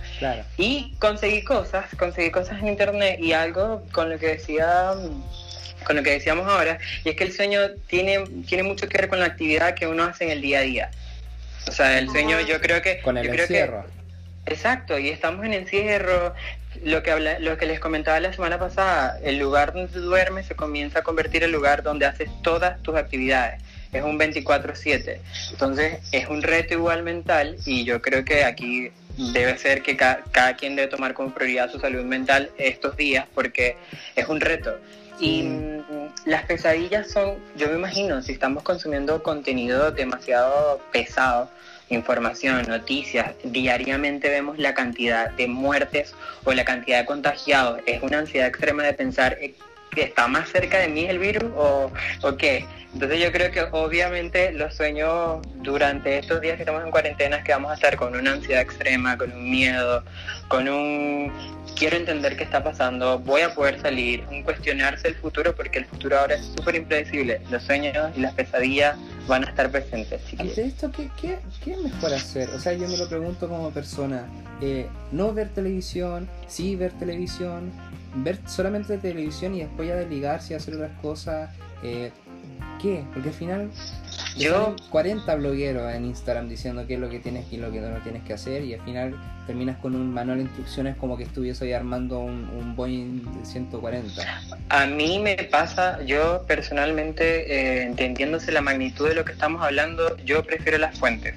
Y 0.58 0.94
conseguí 1.00 1.44
cosas, 1.44 1.86
conseguí 1.98 2.32
cosas 2.32 2.60
en 2.60 2.68
internet 2.68 3.20
y 3.20 3.34
algo 3.34 3.84
con 3.92 4.10
lo 4.10 4.20
que 4.20 4.28
decía 4.28 4.94
con 5.84 5.96
lo 5.96 6.04
que 6.04 6.12
decíamos 6.12 6.46
ahora, 6.48 6.80
y 7.06 7.10
es 7.10 7.16
que 7.16 7.24
el 7.24 7.32
sueño 7.32 7.62
tiene, 7.88 8.26
tiene 8.46 8.64
mucho 8.64 8.90
que 8.90 8.98
ver 8.98 9.08
con 9.08 9.22
la 9.22 9.28
actividad 9.28 9.74
que 9.74 9.88
uno 9.88 10.04
hace 10.04 10.26
en 10.26 10.32
el 10.32 10.42
día 10.42 10.60
a 10.60 10.62
día. 10.62 10.92
O 11.66 11.72
sea, 11.72 11.98
el 11.98 12.10
sueño 12.10 12.42
yo 12.42 12.60
creo 12.60 12.82
que... 12.82 13.00
Con 13.02 13.18
el 13.18 13.28
yo 13.28 13.34
encierro. 13.34 13.86
exacto, 14.46 15.00
y 15.00 15.08
estamos 15.08 15.46
en 15.46 15.54
encierro, 15.54 16.34
lo 16.84 17.04
que, 17.04 17.12
habla, 17.12 17.40
lo 17.40 17.58
que 17.58 17.66
les 17.66 17.80
comentaba 17.80 18.20
la 18.20 18.34
semana 18.34 18.60
pasada, 18.60 19.20
el 19.24 19.38
lugar 19.38 19.74
donde 19.74 20.00
duermes 20.00 20.46
se 20.48 20.56
comienza 20.56 21.00
a 21.00 21.04
convertir 21.04 21.44
en 21.44 21.50
el 21.50 21.52
lugar 21.52 21.84
donde 21.84 22.06
haces 22.06 22.30
todas 22.42 22.82
tus 22.84 22.96
actividades. 22.96 23.62
Es 23.94 24.04
un 24.04 24.18
24/7. 24.18 25.20
Entonces 25.52 26.00
es 26.12 26.28
un 26.28 26.42
reto 26.42 26.74
igual 26.74 27.04
mental 27.04 27.58
y 27.66 27.84
yo 27.84 28.02
creo 28.02 28.26
que 28.26 28.44
aquí 28.44 28.92
debe 29.18 29.58
ser 29.58 29.82
que 29.82 29.98
cada 29.98 30.56
quien 30.56 30.76
debe 30.76 30.88
tomar 30.88 31.14
como 31.14 31.34
prioridad 31.34 31.72
su 31.72 31.80
salud 31.80 32.04
mental 32.04 32.52
estos 32.58 32.96
días 32.98 33.26
porque 33.34 33.78
es 34.16 34.28
un 34.28 34.40
reto. 34.40 34.78
Y 35.20 35.44
mm, 35.44 35.84
las 36.26 36.46
pesadillas 36.46 37.10
son, 37.10 37.38
yo 37.56 37.70
me 37.70 37.76
imagino, 37.76 38.22
si 38.22 38.34
estamos 38.34 38.64
consumiendo 38.64 39.24
contenido 39.24 39.92
demasiado 39.92 40.80
pesado, 40.92 41.50
información, 41.90 42.66
noticias, 42.68 43.34
diariamente 43.44 44.30
vemos 44.30 44.58
la 44.58 44.74
cantidad 44.74 45.32
de 45.32 45.48
muertes 45.48 46.14
o 46.44 46.54
la 46.54 46.66
cantidad 46.66 47.00
de 47.00 47.06
contagiados. 47.06 47.82
Es 47.86 48.02
una 48.02 48.20
ansiedad 48.20 48.48
extrema 48.48 48.84
de 48.84 48.94
pensar 48.94 49.38
eh, 49.42 49.54
que 49.92 50.04
está 50.04 50.28
más 50.28 50.50
cerca 50.50 50.80
de 50.80 50.90
mí 50.90 51.06
el 51.06 51.20
virus 51.20 51.52
o, 51.56 51.92
o 52.22 52.38
qué. 52.38 52.66
Entonces 52.94 53.20
yo 53.20 53.32
creo 53.32 53.52
que 53.52 53.62
obviamente 53.72 54.52
los 54.54 54.76
sueños 54.76 55.42
durante 55.56 56.18
estos 56.18 56.42
días 56.42 56.56
que 56.56 56.64
estamos 56.64 56.84
en 56.84 56.92
cuarentena 56.92 57.38
es 57.38 57.44
que 57.44 57.52
vamos 57.52 57.72
a 57.72 57.76
estar 57.76 57.96
con 57.96 58.16
una 58.16 58.34
ansiedad 58.34 58.62
extrema, 58.62 59.18
con 59.18 59.32
un 59.32 59.50
miedo, 59.50 60.04
con 60.48 60.68
un 60.68 61.32
quiero 61.78 61.98
entender 61.98 62.36
qué 62.36 62.44
está 62.44 62.64
pasando, 62.64 63.20
voy 63.20 63.42
a 63.42 63.54
poder 63.54 63.80
salir, 63.80 64.24
un 64.32 64.44
cuestionarse 64.44 65.08
el 65.08 65.16
futuro 65.16 65.56
porque 65.56 65.80
el 65.80 65.86
futuro 65.86 66.20
ahora 66.20 66.36
es 66.36 66.46
súper 66.46 66.76
impredecible. 66.76 67.42
Los 67.52 67.64
sueños 67.64 67.96
y 68.16 68.22
las 68.22 68.34
pesadillas 68.34 68.98
van 69.28 69.46
a 69.46 69.50
estar 69.50 69.70
presentes. 69.70 70.22
Ante 70.38 70.66
esto, 70.66 70.92
¿qué, 70.92 71.10
qué, 71.22 71.40
qué 71.64 71.74
es 71.74 71.80
mejor 71.80 72.14
hacer? 72.14 72.50
O 72.50 72.60
sea, 72.60 72.74
yo 72.74 72.88
me 72.88 72.98
lo 72.98 73.08
pregunto 73.08 73.48
como 73.48 73.72
persona. 73.72 74.26
Eh, 74.62 74.88
no 75.12 75.34
ver 75.34 75.50
televisión, 75.50 76.28
sí 76.48 76.76
ver 76.76 76.92
televisión, 76.94 77.72
ver 78.16 78.40
solamente 78.48 78.98
televisión 78.98 79.56
y 79.56 79.60
después 79.60 79.88
ya 79.88 79.96
desligarse 79.96 80.54
y 80.54 80.56
hacer 80.58 80.76
otras 80.76 81.00
cosas. 81.02 81.50
Eh, 81.84 82.12
¿Qué? 82.82 83.04
Porque 83.14 83.30
al 83.30 83.36
final 83.36 83.72
yo 84.38 84.76
40 84.90 85.36
blogueros 85.36 85.94
en 85.94 86.06
Instagram 86.06 86.48
diciendo 86.48 86.86
qué 86.88 86.96
es 86.96 87.00
lo 87.00 87.10
que 87.10 87.20
tienes 87.20 87.52
y 87.52 87.58
lo 87.58 87.72
que 87.72 87.80
no 87.80 87.98
tienes 88.04 88.24
que 88.24 88.34
hacer 88.34 88.64
y 88.64 88.74
al 88.74 88.82
final 88.82 89.16
terminas 89.48 89.78
con 89.78 89.96
un 89.96 90.14
manual 90.14 90.38
de 90.38 90.44
instrucciones 90.44 90.96
como 90.98 91.18
que 91.18 91.24
estuviese 91.24 91.66
ahí 91.66 91.74
armando 91.74 92.20
un, 92.20 92.50
un 92.50 92.76
Boeing 92.76 93.22
140. 93.44 94.22
A 94.70 94.86
mí 94.86 95.20
me 95.20 95.36
pasa, 95.36 96.04
yo 96.04 96.44
personalmente, 96.48 97.52
eh, 97.52 97.84
entendiéndose 97.84 98.52
la 98.52 98.62
magnitud 98.62 99.08
de 99.08 99.16
lo 99.16 99.26
que 99.26 99.32
estamos 99.32 99.64
hablando, 99.64 100.18
yo 100.18 100.44
prefiero 100.44 100.78
las 100.78 100.98
fuentes. 101.00 101.36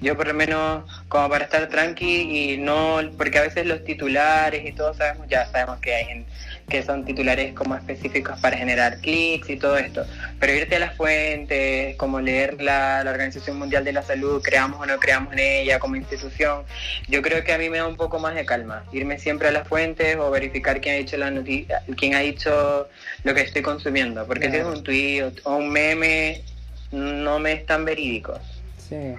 Yo 0.00 0.16
por 0.16 0.28
lo 0.28 0.34
menos 0.34 0.84
como 1.08 1.28
para 1.28 1.44
estar 1.44 1.68
tranqui 1.68 2.52
y 2.52 2.58
no, 2.58 3.00
porque 3.16 3.38
a 3.38 3.42
veces 3.42 3.66
los 3.66 3.84
titulares 3.84 4.64
y 4.66 4.72
todo 4.72 4.94
sabemos, 4.94 5.26
ya 5.28 5.46
sabemos 5.46 5.78
que 5.80 5.94
hay 5.94 6.26
que 6.68 6.82
son 6.82 7.04
titulares 7.04 7.54
como 7.54 7.76
específicos 7.76 8.38
para 8.40 8.56
generar 8.56 8.98
clics 8.98 9.48
y 9.48 9.56
todo 9.56 9.76
esto. 9.78 10.04
Pero 10.40 10.52
irte 10.52 10.76
a 10.76 10.80
las 10.80 10.96
fuentes, 10.96 11.96
como 11.96 12.20
leer 12.20 12.60
la, 12.60 13.04
Organización 13.06 13.58
Mundial 13.58 13.84
de 13.84 13.92
la 13.92 14.02
Salud, 14.02 14.42
creamos 14.42 14.80
o 14.80 14.86
no 14.86 14.98
creamos 14.98 15.32
en 15.32 15.38
ella 15.38 15.78
como 15.78 15.96
institución, 15.96 16.64
yo 17.08 17.22
creo 17.22 17.44
que 17.44 17.52
a 17.52 17.58
mí 17.58 17.70
me 17.70 17.78
da 17.78 17.86
un 17.86 17.96
poco 17.96 18.18
más 18.18 18.34
de 18.34 18.44
calma. 18.44 18.84
Irme 18.92 19.18
siempre 19.18 19.48
a 19.48 19.52
las 19.52 19.68
fuentes 19.68 20.16
o 20.16 20.30
verificar 20.30 20.80
quién 20.80 20.96
ha 20.96 20.98
dicho 20.98 21.16
la 21.16 21.30
noticia, 21.30 21.82
quién 21.96 22.14
ha 22.14 22.20
dicho 22.20 22.88
lo 23.22 23.34
que 23.34 23.42
estoy 23.42 23.62
consumiendo. 23.62 24.26
Porque 24.26 24.50
si 24.50 24.56
es 24.56 24.64
un 24.64 24.82
tweet 24.82 25.32
o 25.44 25.56
un 25.56 25.70
meme, 25.70 26.42
no 26.90 27.38
me 27.38 27.52
es 27.52 27.66
tan 27.66 27.84
verídico. 27.84 28.38
Sí. 28.76 29.14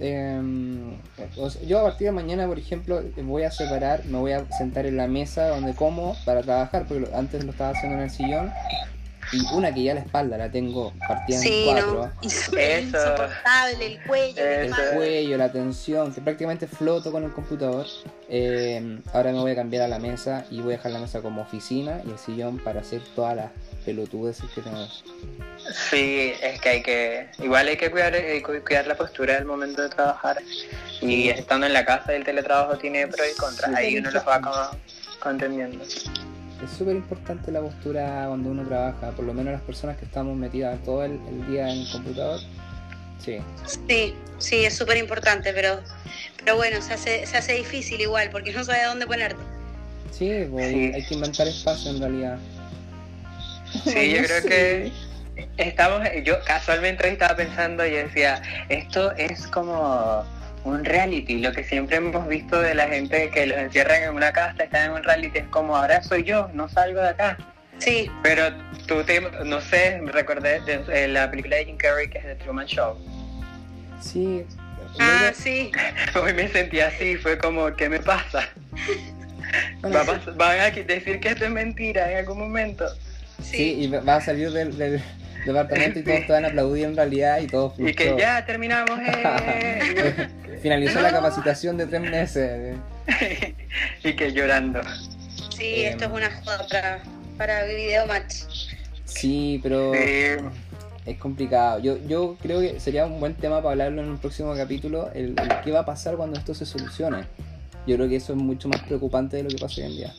Em, 0.00 0.96
yo 1.66 1.80
a 1.80 1.82
partir 1.82 2.06
de 2.06 2.12
mañana, 2.12 2.46
por 2.46 2.58
ejemplo, 2.58 3.02
voy 3.22 3.42
a 3.42 3.50
separar, 3.50 4.04
me 4.06 4.18
voy 4.18 4.32
a 4.32 4.50
sentar 4.50 4.86
en 4.86 4.96
la 4.96 5.06
mesa 5.06 5.48
donde 5.48 5.74
como 5.74 6.16
para 6.24 6.42
trabajar, 6.42 6.86
porque 6.88 7.08
antes 7.14 7.44
lo 7.44 7.52
estaba 7.52 7.70
haciendo 7.70 7.98
en 7.98 8.04
el 8.04 8.10
sillón. 8.10 8.50
Y 9.32 9.46
una 9.54 9.72
que 9.72 9.84
ya 9.84 9.94
la 9.94 10.00
espalda 10.00 10.36
la 10.36 10.50
tengo 10.50 10.92
partida 11.06 11.40
en 11.40 11.64
cuatro. 11.64 12.10
insoportable, 12.20 13.86
el 13.86 14.02
cuello, 14.02 14.44
el 14.44 14.74
cuello, 14.96 15.36
la 15.36 15.52
tensión, 15.52 16.12
que 16.12 16.20
prácticamente 16.20 16.66
floto 16.66 17.12
con 17.12 17.22
el 17.22 17.30
computador. 17.30 17.86
Em, 18.28 19.00
ahora 19.12 19.30
me 19.30 19.38
voy 19.38 19.52
a 19.52 19.54
cambiar 19.54 19.84
a 19.84 19.88
la 19.88 20.00
mesa 20.00 20.46
y 20.50 20.60
voy 20.60 20.74
a 20.74 20.76
dejar 20.78 20.90
la 20.92 20.98
mesa 20.98 21.20
como 21.20 21.42
oficina 21.42 22.00
y 22.04 22.10
el 22.10 22.18
sillón 22.18 22.58
para 22.58 22.80
hacer 22.80 23.02
todas 23.14 23.36
las 23.36 23.50
pelotudes 23.84 24.38
que 24.54 24.60
tenemos. 24.60 25.04
Sí, 25.90 26.32
es 26.42 26.60
que 26.60 26.68
hay 26.68 26.82
que, 26.82 27.28
igual 27.38 27.68
hay 27.68 27.76
que 27.76 27.90
cuidar, 27.90 28.14
cuidar 28.42 28.86
la 28.86 28.96
postura 28.96 29.34
del 29.34 29.44
momento 29.44 29.82
de 29.82 29.88
trabajar. 29.88 30.38
Y 31.00 31.28
estando 31.28 31.66
en 31.66 31.72
la 31.72 31.84
casa 31.84 32.14
el 32.14 32.24
teletrabajo 32.24 32.76
tiene 32.78 33.06
pros 33.06 33.26
y 33.32 33.36
contras, 33.38 33.74
ahí 33.74 33.96
uno 33.98 34.10
los 34.10 34.26
va 34.26 34.40
como 34.40 34.56
contendiendo. 35.20 35.84
Es 35.84 36.70
súper 36.76 36.96
importante 36.96 37.50
la 37.50 37.60
postura 37.60 38.26
cuando 38.28 38.50
uno 38.50 38.66
trabaja, 38.66 39.12
por 39.12 39.24
lo 39.24 39.32
menos 39.32 39.52
las 39.54 39.62
personas 39.62 39.96
que 39.96 40.04
estamos 40.04 40.36
metidas 40.36 40.78
todo 40.84 41.04
el, 41.04 41.18
día 41.48 41.70
en 41.70 41.78
el 41.80 41.90
computador. 41.90 42.40
Sí. 43.18 43.38
Sí, 43.88 44.14
sí, 44.38 44.64
es 44.64 44.76
súper 44.76 44.98
importante, 44.98 45.52
pero, 45.52 45.80
pero 46.36 46.56
bueno, 46.56 46.82
se 46.82 46.94
hace, 46.94 47.26
se 47.26 47.36
hace 47.36 47.54
difícil 47.54 48.00
igual, 48.00 48.30
porque 48.30 48.52
no 48.52 48.64
sabes 48.64 48.86
dónde 48.86 49.06
ponerte. 49.06 49.42
Sí, 50.10 50.30
pues, 50.50 50.66
hay 50.66 51.04
que 51.06 51.14
inventar 51.14 51.48
espacio 51.48 51.92
en 51.92 52.00
realidad. 52.00 52.38
Sí, 53.84 54.12
yo 54.12 54.22
creo 54.24 54.42
que 54.42 54.92
estamos, 55.56 56.02
yo 56.24 56.42
casualmente 56.44 57.06
hoy 57.06 57.12
estaba 57.12 57.36
pensando 57.36 57.86
y 57.86 57.90
decía, 57.90 58.42
esto 58.68 59.12
es 59.12 59.46
como 59.46 60.24
un 60.64 60.84
reality, 60.84 61.38
lo 61.38 61.52
que 61.52 61.64
siempre 61.64 61.96
hemos 61.96 62.26
visto 62.28 62.60
de 62.60 62.74
la 62.74 62.88
gente 62.88 63.30
que 63.30 63.46
los 63.46 63.58
encierran 63.58 64.02
en 64.02 64.14
una 64.14 64.32
casa, 64.32 64.64
están 64.64 64.86
en 64.86 64.92
un 64.92 65.02
reality, 65.02 65.38
es 65.38 65.46
como 65.46 65.76
ahora 65.76 66.02
soy 66.02 66.24
yo, 66.24 66.48
no 66.52 66.68
salgo 66.68 67.00
de 67.00 67.08
acá. 67.08 67.38
Sí. 67.78 68.10
Pero 68.22 68.52
tú 68.86 69.02
te, 69.04 69.20
no 69.20 69.60
sé, 69.60 70.00
me 70.02 70.12
recordé 70.12 70.60
de, 70.60 71.08
la 71.08 71.30
película 71.30 71.56
de 71.56 71.64
Jim 71.64 71.76
Carrey 71.78 72.10
que 72.10 72.18
es 72.18 72.24
The 72.24 72.34
Truman 72.36 72.66
Show. 72.66 72.98
Sí, 74.00 74.44
Ah, 74.98 75.32
sí. 75.34 75.70
Hoy 76.20 76.34
me 76.34 76.48
sentí 76.48 76.80
así, 76.80 77.16
fue 77.16 77.38
como, 77.38 77.74
¿qué 77.76 77.88
me 77.88 78.00
pasa? 78.00 78.48
Van 79.82 80.60
a 80.60 80.70
decir 80.70 81.20
que 81.20 81.28
esto 81.28 81.44
es 81.44 81.50
mentira 81.50 82.10
en 82.10 82.18
algún 82.18 82.38
momento. 82.38 82.86
Sí, 83.42 83.76
y 83.80 83.86
va 83.88 84.16
a 84.16 84.20
salir 84.20 84.50
del, 84.52 84.76
del 84.76 85.02
departamento 85.46 85.98
y 85.98 86.02
todos 86.02 86.26
te 86.26 86.32
van 86.32 86.44
a 86.44 86.48
aplaudir 86.48 86.84
en 86.86 86.96
realidad 86.96 87.40
y 87.40 87.46
todos 87.46 87.72
Y 87.78 87.94
que 87.94 88.14
ya 88.18 88.44
terminamos. 88.44 88.98
eh. 89.00 90.28
Finalizó 90.62 91.00
la 91.00 91.10
capacitación 91.10 91.76
de 91.78 91.86
tres 91.86 92.02
meses. 92.02 92.76
y 94.04 94.12
que 94.12 94.32
llorando. 94.32 94.80
Sí, 95.56 95.84
esto 95.84 96.04
es 96.04 96.10
una 96.10 96.30
joda 96.30 96.66
para, 96.68 97.02
para 97.38 97.64
video 97.64 98.06
match. 98.06 98.34
Sí, 99.04 99.58
pero 99.62 99.92
es 99.94 101.18
complicado. 101.18 101.78
Yo, 101.80 101.96
yo 102.06 102.36
creo 102.42 102.60
que 102.60 102.78
sería 102.78 103.06
un 103.06 103.20
buen 103.20 103.34
tema 103.34 103.56
para 103.62 103.72
hablarlo 103.72 104.02
en 104.02 104.08
un 104.10 104.18
próximo 104.18 104.54
capítulo, 104.54 105.10
el, 105.14 105.34
el 105.38 105.60
qué 105.64 105.70
va 105.70 105.80
a 105.80 105.86
pasar 105.86 106.16
cuando 106.16 106.38
esto 106.38 106.54
se 106.54 106.66
solucione. 106.66 107.24
Yo 107.86 107.96
creo 107.96 108.08
que 108.08 108.16
eso 108.16 108.34
es 108.34 108.38
mucho 108.38 108.68
más 108.68 108.82
preocupante 108.82 109.38
de 109.38 109.44
lo 109.44 109.48
que 109.48 109.56
pasa 109.56 109.80
hoy 109.80 109.86
en 109.86 109.92
día. 109.92 110.12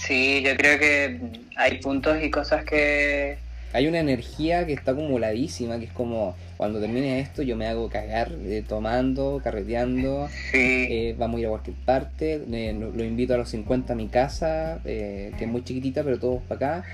Sí, 0.00 0.42
yo 0.42 0.56
creo 0.56 0.78
que 0.78 1.20
hay 1.56 1.78
puntos 1.78 2.22
y 2.22 2.30
cosas 2.30 2.64
que... 2.64 3.36
Hay 3.72 3.86
una 3.86 4.00
energía 4.00 4.66
que 4.66 4.72
está 4.72 4.92
acumuladísima, 4.92 5.78
que 5.78 5.84
es 5.84 5.92
como, 5.92 6.34
cuando 6.56 6.80
termine 6.80 7.20
esto 7.20 7.42
yo 7.42 7.54
me 7.54 7.68
hago 7.68 7.88
cagar 7.88 8.32
eh, 8.44 8.64
tomando, 8.66 9.40
carreteando, 9.44 10.28
Sí, 10.50 10.86
eh, 10.90 11.14
vamos 11.16 11.36
a 11.36 11.40
ir 11.40 11.46
a 11.46 11.50
cualquier 11.50 11.76
parte, 11.84 12.42
eh, 12.50 12.76
lo, 12.76 12.90
lo 12.90 13.04
invito 13.04 13.34
a 13.34 13.36
los 13.36 13.48
50 13.50 13.92
a 13.92 13.96
mi 13.96 14.08
casa, 14.08 14.80
eh, 14.84 15.32
que 15.38 15.44
es 15.44 15.50
muy 15.50 15.62
chiquitita, 15.62 16.02
pero 16.02 16.18
todos 16.18 16.42
para 16.48 16.56
acá. 16.80 16.84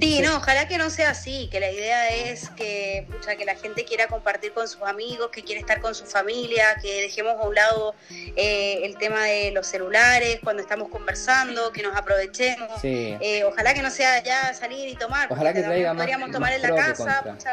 Sí, 0.00 0.20
no, 0.22 0.36
ojalá 0.36 0.66
que 0.66 0.76
no 0.76 0.90
sea 0.90 1.10
así, 1.10 1.48
que 1.52 1.60
la 1.60 1.70
idea 1.70 2.08
es 2.10 2.50
que, 2.50 3.06
pucha, 3.10 3.36
que 3.36 3.44
la 3.44 3.54
gente 3.54 3.84
quiera 3.84 4.08
compartir 4.08 4.52
con 4.52 4.66
sus 4.68 4.82
amigos, 4.82 5.30
que 5.30 5.44
quiere 5.44 5.60
estar 5.60 5.80
con 5.80 5.94
su 5.94 6.04
familia, 6.04 6.74
que 6.82 7.02
dejemos 7.02 7.36
a 7.40 7.46
un 7.46 7.54
lado 7.54 7.94
eh, 8.36 8.80
el 8.82 8.98
tema 8.98 9.22
de 9.24 9.52
los 9.52 9.66
celulares 9.68 10.40
cuando 10.42 10.62
estamos 10.62 10.88
conversando, 10.88 11.70
que 11.72 11.82
nos 11.82 11.96
aprovechemos. 11.96 12.68
Sí. 12.82 13.16
Eh, 13.20 13.44
ojalá 13.44 13.72
que 13.72 13.82
no 13.82 13.90
sea 13.90 14.22
ya 14.22 14.52
salir 14.52 14.88
y 14.88 14.96
tomar. 14.96 15.32
Ojalá 15.32 15.52
que 15.54 15.62
traiga 15.62 15.90
también 15.90 15.96
más- 15.96 16.02
Podríamos 16.04 16.30
tomar 16.32 16.50
más 16.52 16.64
en 16.64 16.70
la 16.70 16.76
casa. 16.76 17.22
pucha. 17.22 17.50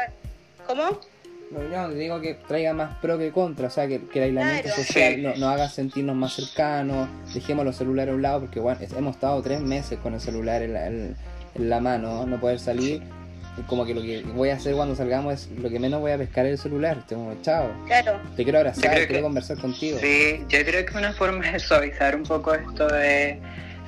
¿Cómo? 0.66 1.00
No, 1.52 1.90
digo 1.90 2.20
que 2.20 2.34
traiga 2.34 2.72
más 2.72 2.96
pro 2.98 3.18
que 3.18 3.30
contra, 3.30 3.68
o 3.68 3.70
sea, 3.70 3.86
que, 3.86 4.00
que 4.08 4.18
el 4.20 4.24
aislamiento 4.38 4.62
Claro. 4.68 4.82
social 4.82 5.14
Sí. 5.14 5.20
no- 5.20 5.34
nos 5.36 5.52
haga 5.54 5.68
sentirnos 5.68 6.16
más 6.16 6.32
cercanos, 6.34 7.08
dejemos 7.34 7.64
los 7.64 7.76
celulares 7.76 8.12
a 8.12 8.16
un 8.16 8.22
lado, 8.22 8.40
porque 8.40 8.58
bueno, 8.58 8.80
hemos 8.96 9.14
estado 9.16 9.40
tres 9.42 9.60
meses 9.60 9.98
con 10.00 10.14
el 10.14 10.20
celular 10.20 10.62
en 10.62 10.72
la, 10.72 10.86
en- 10.86 11.16
en 11.54 11.68
la 11.68 11.80
mano, 11.80 12.26
no 12.26 12.40
poder 12.40 12.58
salir, 12.58 13.02
como 13.66 13.84
que 13.84 13.94
lo 13.94 14.00
que 14.00 14.22
voy 14.34 14.48
a 14.48 14.54
hacer 14.54 14.74
cuando 14.74 14.96
salgamos 14.96 15.34
es 15.34 15.50
lo 15.58 15.68
que 15.68 15.78
menos 15.78 16.00
voy 16.00 16.12
a 16.12 16.18
pescar 16.18 16.46
es 16.46 16.52
el 16.52 16.58
celular, 16.58 16.98
te 17.06 17.14
como, 17.14 17.34
chao, 17.42 17.70
Claro. 17.86 18.18
te 18.34 18.44
quiero 18.44 18.58
abrazar, 18.60 18.90
quiero 18.92 19.08
que- 19.08 19.20
conversar 19.20 19.58
contigo. 19.58 19.98
sí, 20.00 20.42
yo 20.48 20.64
creo 20.64 20.86
que 20.86 20.96
una 20.96 21.12
forma 21.12 21.50
de 21.50 21.58
suavizar 21.58 22.16
un 22.16 22.22
poco 22.22 22.54
esto 22.54 22.88
de 22.88 23.38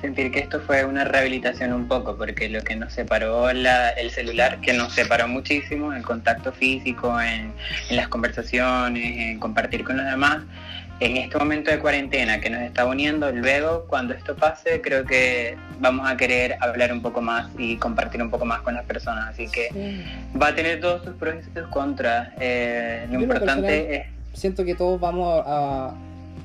sentir 0.01 0.29
que 0.31 0.39
esto 0.39 0.59
fue 0.61 0.85
una 0.85 1.03
rehabilitación 1.03 1.73
un 1.73 1.87
poco, 1.87 2.15
porque 2.15 2.47
lo 2.47 2.61
que 2.61 2.75
nos 2.75 2.93
separó 2.93 3.51
la- 3.53 3.89
el 3.89 4.11
celular, 4.11 4.61
que 4.61 4.73
nos 4.73 4.93
separó 4.93 5.27
muchísimo, 5.27 5.93
el 5.93 6.03
contacto 6.03 6.51
físico, 6.51 7.19
en, 7.19 7.51
en 7.89 7.95
las 7.95 8.07
conversaciones, 8.09 9.17
en 9.17 9.39
compartir 9.39 9.83
con 9.83 9.97
los 9.97 10.05
demás, 10.05 10.43
en 10.99 11.17
este 11.17 11.37
momento 11.37 11.71
de 11.71 11.79
cuarentena 11.79 12.39
que 12.39 12.49
nos 12.49 12.61
está 12.61 12.85
uniendo, 12.85 13.31
luego 13.31 13.85
cuando 13.87 14.13
esto 14.13 14.35
pase 14.35 14.79
creo 14.81 15.03
que 15.05 15.57
vamos 15.79 16.09
a 16.09 16.15
querer 16.15 16.55
hablar 16.61 16.93
un 16.93 17.01
poco 17.01 17.21
más 17.21 17.47
y 17.57 17.75
compartir 17.77 18.21
un 18.21 18.29
poco 18.29 18.45
más 18.45 18.61
con 18.61 18.75
las 18.75 18.85
personas, 18.85 19.27
así 19.29 19.47
que 19.49 19.67
Sí. 19.73 20.03
va 20.41 20.47
a 20.47 20.55
tener 20.55 20.79
todos 20.79 21.03
sus 21.03 21.13
pros 21.15 21.35
y 21.41 21.59
sus 21.59 21.67
contras. 21.67 22.29
Eh, 22.39 23.05
lo 23.07 23.13
Yo 23.15 23.21
importante 23.21 23.95
es 23.95 24.03
Siento 24.33 24.65
que 24.65 24.75
todos 24.75 24.99
vamos 24.99 25.43
a, 25.45 25.93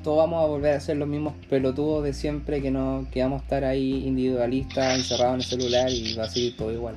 todos 0.04 0.18
vamos 0.18 0.44
a 0.44 0.46
volver 0.46 0.74
a 0.76 0.80
ser 0.80 0.96
los 0.96 1.08
mismos 1.08 1.34
pelotudos 1.48 2.04
de 2.04 2.12
siempre, 2.12 2.62
que 2.62 2.70
no 2.70 3.06
que 3.12 3.20
vamos 3.22 3.40
a 3.40 3.44
estar 3.44 3.64
ahí 3.64 4.04
individualistas, 4.06 4.96
encerrados 4.96 5.34
en 5.34 5.40
el 5.40 5.46
celular 5.46 5.90
y 5.90 6.14
va 6.14 6.24
a 6.24 6.28
seguir 6.28 6.56
todo 6.56 6.72
igual. 6.72 6.94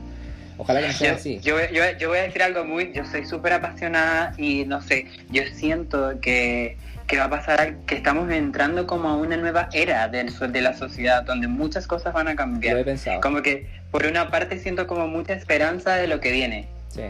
Ojalá 0.57 0.81
que 0.81 0.87
no 0.87 0.93
sea 0.93 1.09
Yo, 1.09 1.15
así. 1.15 1.39
yo, 1.41 1.55
yo, 1.71 1.81
yo 1.99 2.09
voy 2.09 2.19
a 2.19 2.23
decir 2.23 2.43
algo 2.43 2.63
muy, 2.63 2.91
yo 2.93 3.03
soy 3.05 3.25
súper 3.25 3.53
apasionada 3.53 4.33
y 4.37 4.65
no 4.65 4.81
sé, 4.83 5.07
yo 5.31 5.41
siento 5.51 6.19
que, 6.21 6.77
que 7.07 7.17
va 7.17 7.25
a 7.25 7.29
pasar, 7.29 7.75
que 7.85 7.95
estamos 7.95 8.31
entrando 8.31 8.87
como 8.87 9.09
a 9.09 9.15
una 9.15 9.37
nueva 9.37 9.69
era 9.73 10.07
del 10.07 10.29
so- 10.31 10.47
de 10.47 10.61
la 10.61 10.73
sociedad 10.73 11.23
donde 11.23 11.47
muchas 11.47 11.85
cosas 11.87 12.13
van 12.13 12.27
a 12.27 12.31
Lo 12.31 12.33
he 12.33 12.37
cambiar. 12.37 12.83
pensado. 12.85 13.21
Como 13.21 13.41
que 13.41 13.67
por 13.91 14.05
una 14.05 14.29
parte 14.31 14.59
siento 14.59 14.87
como 14.87 15.07
mucha 15.07 15.33
esperanza 15.33 15.95
de 15.95 16.07
lo 16.07 16.19
que 16.19 16.31
viene. 16.31 16.67
Sí. 16.89 17.03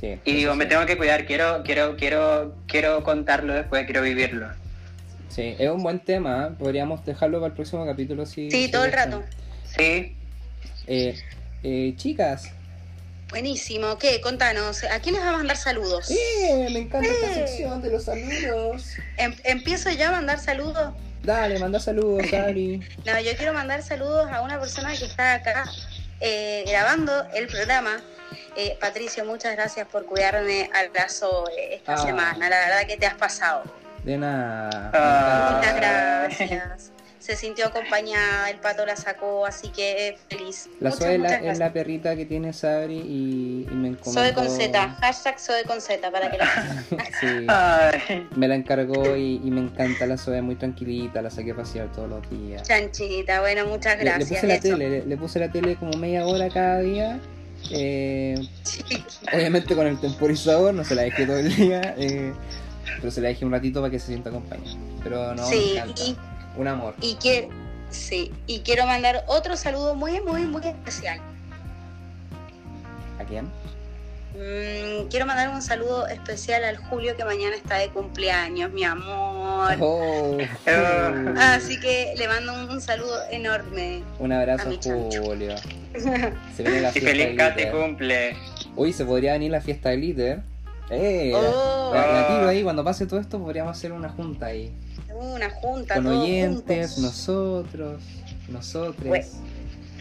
Sí. 0.00 0.18
Y 0.24 0.32
digo, 0.34 0.54
me 0.54 0.66
tengo 0.66 0.84
que 0.84 0.96
cuidar, 0.98 1.24
quiero, 1.24 1.62
quiero, 1.64 1.96
quiero, 1.96 2.54
quiero 2.66 3.02
contarlo 3.02 3.54
después, 3.54 3.84
quiero 3.86 4.02
vivirlo. 4.02 4.48
Sí, 5.30 5.54
es 5.58 5.70
un 5.70 5.82
buen 5.82 6.00
tema. 6.00 6.48
¿eh? 6.50 6.54
Podríamos 6.58 7.04
dejarlo 7.04 7.38
para 7.40 7.48
el 7.48 7.52
próximo 7.54 7.86
capítulo 7.86 8.26
si. 8.26 8.50
Sí, 8.50 8.64
si 8.66 8.70
todo 8.70 8.84
el 8.84 8.92
rato. 8.92 9.22
Sí, 9.64 10.14
Eh, 10.86 11.18
eh, 11.62 11.94
chicas. 11.96 12.52
Buenísimo. 13.28 13.98
¿Qué? 13.98 14.20
Contanos. 14.20 14.84
¿A 14.84 15.00
quién 15.00 15.14
les 15.16 15.24
va 15.24 15.30
a 15.30 15.36
mandar 15.36 15.56
saludos? 15.56 16.10
¡Eh! 16.10 16.68
Me 16.72 16.80
encanta 16.80 17.08
esta 17.08 17.34
sección 17.34 17.82
de 17.82 17.90
los 17.90 18.04
saludos. 18.04 18.94
Em- 19.16 19.34
¿Empiezo 19.44 19.90
ya 19.90 20.08
a 20.08 20.12
mandar 20.12 20.38
saludos? 20.38 20.94
Dale, 21.22 21.58
manda 21.58 21.80
saludos, 21.80 22.24
Cari. 22.30 22.80
No, 23.04 23.20
yo 23.20 23.36
quiero 23.36 23.52
mandar 23.52 23.82
saludos 23.82 24.30
a 24.30 24.42
una 24.42 24.60
persona 24.60 24.94
que 24.96 25.06
está 25.06 25.34
acá 25.34 25.64
eh, 26.20 26.64
grabando 26.68 27.26
el 27.34 27.46
programa. 27.48 28.00
Eh, 28.56 28.78
Patricio, 28.80 29.24
muchas 29.24 29.54
gracias 29.56 29.86
por 29.88 30.06
cuidarme 30.06 30.70
al 30.72 30.88
brazo 30.90 31.44
eh, 31.50 31.74
esta 31.76 31.94
Ah. 31.94 31.98
semana. 31.98 32.48
La 32.48 32.58
verdad 32.60 32.86
que 32.86 32.96
te 32.96 33.06
has 33.06 33.14
pasado. 33.14 33.64
De 34.04 34.16
nada. 34.16 34.90
Ah. 34.94 35.56
Muchas 35.56 35.76
gracias. 35.76 36.92
Se 37.26 37.34
sintió 37.34 37.66
acompañada, 37.66 38.50
el 38.50 38.58
pato 38.58 38.86
la 38.86 38.94
sacó, 38.94 39.46
así 39.46 39.70
que 39.70 40.16
feliz. 40.30 40.68
La 40.78 40.90
Muchas, 40.90 41.04
Zoe 41.04 41.14
es 41.14 41.18
la, 41.20 41.24
muchas 41.24 41.32
es 41.38 41.42
gracias. 41.42 41.58
la 41.58 41.72
perrita 41.72 42.14
que 42.14 42.24
tiene 42.24 42.52
Sabri 42.52 42.98
y, 42.98 43.66
y 43.68 43.74
me 43.74 43.88
encomendó... 43.88 44.22
Soy 44.22 44.32
con 44.32 44.48
Z, 44.48 44.88
hashtag 45.00 45.40
soy 45.40 45.64
con 45.64 45.80
Z 45.80 46.08
para 46.12 46.30
que 46.30 46.38
la 46.38 46.46
sí, 47.20 47.46
Ay, 47.48 48.28
me 48.36 48.46
la 48.46 48.54
encargó 48.54 49.16
y, 49.16 49.40
y 49.44 49.50
me 49.50 49.60
encanta 49.60 50.06
la 50.06 50.16
Zoe, 50.18 50.40
muy 50.40 50.54
tranquilita, 50.54 51.20
la 51.20 51.30
saqué 51.30 51.50
a 51.50 51.56
pasear 51.56 51.90
todos 51.90 52.08
los 52.08 52.30
días. 52.30 52.62
chanchita. 52.62 53.40
Bueno, 53.40 53.66
muchas 53.66 53.98
Le, 53.98 54.04
le 54.04 54.10
gracias. 54.10 54.28
puse 54.28 54.46
la 54.46 54.60
tele, 54.60 54.88
le, 54.88 55.06
le 55.06 55.16
puse 55.16 55.40
la 55.40 55.50
tele 55.50 55.74
como 55.74 55.96
media 55.98 56.24
hora 56.26 56.48
cada 56.48 56.78
día. 56.78 57.18
eh, 57.72 58.36
obviamente 59.34 59.74
con 59.74 59.88
el 59.88 59.98
temporizador, 60.00 60.72
no 60.74 60.84
se 60.84 60.94
la 60.94 61.02
dejé 61.02 61.26
todo 61.26 61.38
el 61.38 61.52
día, 61.56 61.94
eh, 61.98 62.32
pero 63.00 63.10
se 63.10 63.20
la 63.20 63.28
dejé 63.30 63.44
un 63.44 63.50
ratito 63.50 63.80
para 63.80 63.90
que 63.90 63.98
se 63.98 64.06
sienta 64.06 64.28
acompañada. 64.30 64.78
Pero 65.02 65.34
no, 65.34 65.44
Sí, 65.44 65.72
me 65.74 65.80
encanta. 65.80 66.02
y- 66.04 66.16
Un 66.56 66.68
amor. 66.68 66.94
Y 67.00 67.14
quiero, 67.16 67.48
sí, 67.90 68.32
y 68.46 68.60
quiero 68.60 68.86
mandar 68.86 69.24
otro 69.26 69.56
saludo 69.56 69.94
muy, 69.94 70.20
muy, 70.20 70.42
muy 70.42 70.66
especial. 70.66 71.20
¿A 73.18 73.24
quién? 73.24 73.46
Mm, 74.34 75.08
quiero 75.08 75.24
mandar 75.24 75.48
un 75.48 75.62
saludo 75.62 76.06
especial 76.08 76.62
al 76.64 76.76
Julio 76.76 77.16
que 77.16 77.24
mañana 77.24 77.56
está 77.56 77.76
de 77.76 77.88
cumpleaños, 77.88 78.70
mi 78.70 78.84
amor. 78.84 79.74
Oh. 79.80 80.36
Así 81.38 81.80
que 81.80 82.12
le 82.18 82.28
mando 82.28 82.52
un, 82.52 82.68
un 82.70 82.80
saludo 82.82 83.18
enorme. 83.30 84.02
un 84.18 84.32
abrazo 84.32 84.64
A 84.66 84.70
mi 84.70 84.78
chancho. 84.78 85.22
Julio. 85.22 85.54
Se 86.54 86.62
viene 86.62 86.80
la 86.82 86.90
y 86.90 86.92
fiesta 86.92 87.10
feliz 87.10 87.26
de 87.28 87.36
Katy 87.36 87.62
Glitter. 87.62 87.72
cumple. 87.80 88.36
Hoy 88.76 88.92
se 88.92 89.04
podría 89.06 89.32
venir 89.32 89.50
la 89.52 89.62
fiesta 89.62 89.88
de 89.88 89.96
Glitter. 89.96 90.42
Eh, 90.90 91.32
Oh. 91.34 91.90
la, 91.94 92.06
la 92.06 92.26
tiro 92.28 92.48
ahí, 92.48 92.62
cuando 92.62 92.84
pase 92.84 93.06
todo 93.06 93.18
esto 93.20 93.38
podríamos 93.38 93.76
hacer 93.76 93.92
una 93.92 94.08
junta 94.08 94.46
ahí. 94.46 94.72
Una 95.14 95.50
junta, 95.50 95.94
Con 95.96 96.04
todos 96.04 96.22
oyentes, 96.24 96.90
juntos. 96.94 96.98
nosotros, 96.98 98.02
nosotros. 98.48 99.04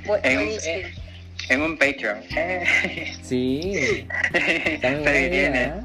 Bu- 0.06 0.20
En, 0.24 0.36
buenísimo. 0.38 0.74
eh, 0.76 0.94
en 1.50 1.62
un 1.62 1.78
Patreon. 1.78 2.18
Eh. 2.36 3.14
Sí, 3.24 4.06
está. 4.34 5.82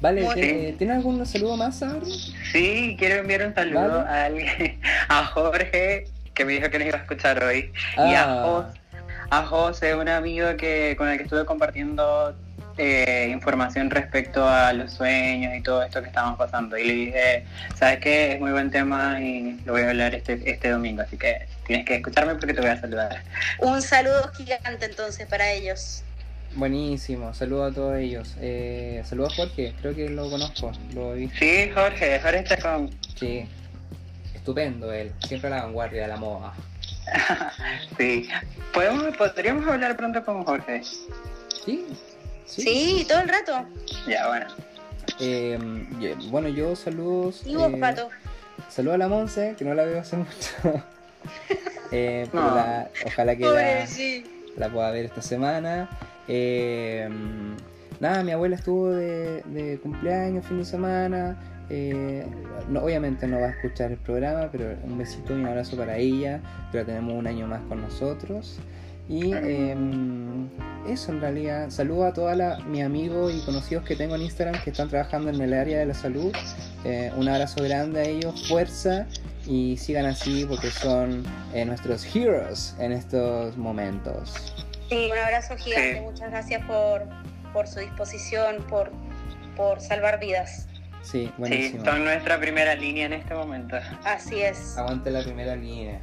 Vale, 0.00 0.28
¿tiene, 0.34 0.72
¿tiene 0.74 0.92
algún 0.92 1.24
saludo 1.24 1.56
más, 1.56 1.78
Sabri? 1.78 2.12
Sí, 2.52 2.96
quiero 2.98 3.16
enviar 3.16 3.46
un 3.46 3.54
saludo 3.54 3.88
Vale. 4.04 4.08
a, 4.10 4.24
alguien- 4.26 4.78
a 5.08 5.24
Jorge, 5.26 6.04
que 6.34 6.44
me 6.44 6.52
dijo 6.52 6.68
que 6.70 6.78
nos 6.78 6.88
iba 6.88 6.98
a 6.98 7.00
escuchar 7.00 7.42
hoy. 7.42 7.72
Y 7.96 8.00
a, 8.14 8.24
Ah. 8.24 8.42
Jos- 8.44 8.80
a 9.30 9.42
José, 9.46 9.94
un 9.96 10.08
amigo 10.08 10.48
que 10.56 10.94
con 10.98 11.08
el 11.08 11.16
que 11.16 11.24
estuve 11.24 11.44
compartiendo 11.46 12.36
eh, 12.78 13.30
información 13.32 13.90
respecto 13.90 14.46
a 14.46 14.72
los 14.72 14.92
sueños 14.92 15.54
y 15.56 15.62
todo 15.62 15.82
esto 15.82 16.02
que 16.02 16.08
estábamos 16.08 16.38
pasando. 16.38 16.76
Y 16.76 16.84
le 16.84 16.92
dije, 16.92 17.44
¿sabes 17.74 18.00
qué? 18.00 18.34
Es 18.34 18.40
muy 18.40 18.52
buen 18.52 18.70
tema 18.70 19.20
y 19.20 19.58
lo 19.64 19.72
voy 19.72 19.82
a 19.82 19.90
hablar 19.90 20.14
este, 20.14 20.40
este 20.50 20.70
domingo, 20.70 21.02
así 21.02 21.16
que 21.16 21.46
tienes 21.66 21.86
que 21.86 21.96
escucharme 21.96 22.34
porque 22.34 22.54
te 22.54 22.60
voy 22.60 22.70
a 22.70 22.80
saludar. 22.80 23.22
Un 23.60 23.80
saludo 23.82 24.30
gigante 24.36 24.86
entonces 24.86 25.26
para 25.26 25.50
ellos. 25.52 26.02
Buenísimo, 26.54 27.34
saludo 27.34 27.64
a 27.64 27.72
todos 27.72 27.98
ellos. 27.98 28.34
Eh, 28.40 29.02
saludo 29.04 29.26
a 29.26 29.30
Jorge, 29.30 29.74
creo 29.80 29.94
que 29.94 30.08
lo 30.08 30.30
conozco, 30.30 30.72
lo 30.94 31.14
he 31.14 31.18
visto. 31.18 31.38
Sí, 31.38 31.70
Jorge, 31.74 32.20
Jorge 32.20 32.38
está 32.38 32.56
con... 32.56 32.90
Sí, 33.18 33.46
estupendo 34.34 34.92
él, 34.92 35.12
siempre 35.26 35.48
a 35.48 35.56
la 35.56 35.62
vanguardia 35.64 36.02
de 36.02 36.08
la 36.08 36.16
moda. 36.16 36.52
Sí. 37.98 38.28
¿Podemos, 38.72 39.16
¿Podríamos 39.16 39.66
hablar 39.66 39.96
pronto 39.96 40.24
con 40.24 40.44
Jorge? 40.44 40.82
Sí, 41.64 41.86
Sí, 42.46 43.04
todo 43.08 43.20
el 43.20 43.28
rato. 43.28 43.66
Ya, 44.08 44.28
bueno. 44.28 44.46
Eh, 45.20 45.58
bueno, 46.30 46.48
yo 46.48 46.74
saludos. 46.76 47.42
Y 47.46 47.56
vos, 47.56 47.72
eh, 47.72 47.76
Pato. 47.78 48.08
Saludo 48.70 48.94
a 48.94 48.98
la 48.98 49.08
Monse, 49.08 49.54
que 49.58 49.64
no 49.64 49.74
la 49.74 49.84
veo 49.84 50.00
hace 50.00 50.16
mucho. 50.16 50.30
Eh, 51.92 52.26
pero 52.32 52.42
No. 52.44 52.54
la- 52.56 52.90
ojalá 53.06 53.36
que 53.36 53.44
Pobre, 53.44 53.80
la, 53.80 53.86
sí. 53.86 54.24
la 54.56 54.68
pueda 54.68 54.90
ver 54.90 55.04
esta 55.06 55.22
semana. 55.22 55.88
Eh, 56.26 57.08
nada, 58.00 58.24
mi 58.24 58.32
abuela 58.32 58.56
estuvo 58.56 58.90
de, 58.90 59.42
de 59.42 59.78
cumpleaños 59.78 60.44
fin 60.46 60.58
de 60.58 60.64
semana. 60.64 61.36
Eh, 61.70 62.26
no, 62.68 62.80
obviamente 62.82 63.26
no 63.28 63.40
va 63.40 63.46
a 63.46 63.50
escuchar 63.50 63.92
el 63.92 63.98
programa, 63.98 64.48
pero 64.50 64.74
un 64.82 64.98
besito 64.98 65.32
y 65.32 65.36
un 65.40 65.46
abrazo 65.46 65.76
para 65.76 65.96
ella, 65.96 66.40
que 66.72 66.78
la 66.78 66.84
tenemos 66.84 67.14
un 67.14 67.26
año 67.28 67.46
más 67.46 67.60
con 67.68 67.80
nosotros. 67.80 68.58
Y 69.08 69.32
eh, 69.34 69.76
eso 70.88 71.12
en 71.12 71.20
realidad, 71.20 71.70
saludo 71.70 72.06
a 72.06 72.12
todos 72.12 72.36
mis 72.66 72.82
amigos 72.82 73.32
y 73.34 73.44
conocidos 73.44 73.84
que 73.84 73.96
tengo 73.96 74.14
en 74.16 74.22
Instagram 74.22 74.60
que 74.62 74.70
están 74.70 74.88
trabajando 74.88 75.30
en 75.30 75.40
el 75.40 75.52
área 75.52 75.78
de 75.78 75.86
la 75.86 75.94
salud. 75.94 76.32
Eh, 76.84 77.12
un 77.16 77.28
abrazo 77.28 77.62
grande 77.62 78.00
a 78.00 78.04
ellos, 78.04 78.48
fuerza 78.48 79.06
y 79.46 79.76
sigan 79.76 80.06
así 80.06 80.44
porque 80.44 80.70
son 80.70 81.24
eh, 81.54 81.64
nuestros 81.64 82.04
heroes 82.14 82.74
en 82.80 82.92
estos 82.92 83.56
momentos. 83.56 84.54
Sí, 84.88 85.10
un 85.12 85.18
abrazo 85.18 85.56
gigante. 85.56 85.98
Sí. 85.98 86.00
Muchas 86.00 86.30
gracias 86.30 86.64
por, 86.66 87.02
por 87.52 87.66
su 87.68 87.80
disposición, 87.80 88.64
por, 88.68 88.90
por 89.56 89.80
salvar 89.80 90.18
vidas. 90.20 90.68
Sí, 91.02 91.26
Sí, 91.26 91.32
buenísimo. 91.38 91.84
son 91.84 92.02
nuestra 92.04 92.40
primera 92.40 92.74
línea 92.74 93.06
en 93.06 93.12
este 93.12 93.32
momento. 93.32 93.76
Así 94.04 94.40
es. 94.40 94.76
Aguante 94.76 95.10
la 95.12 95.22
primera 95.22 95.54
línea. 95.54 96.00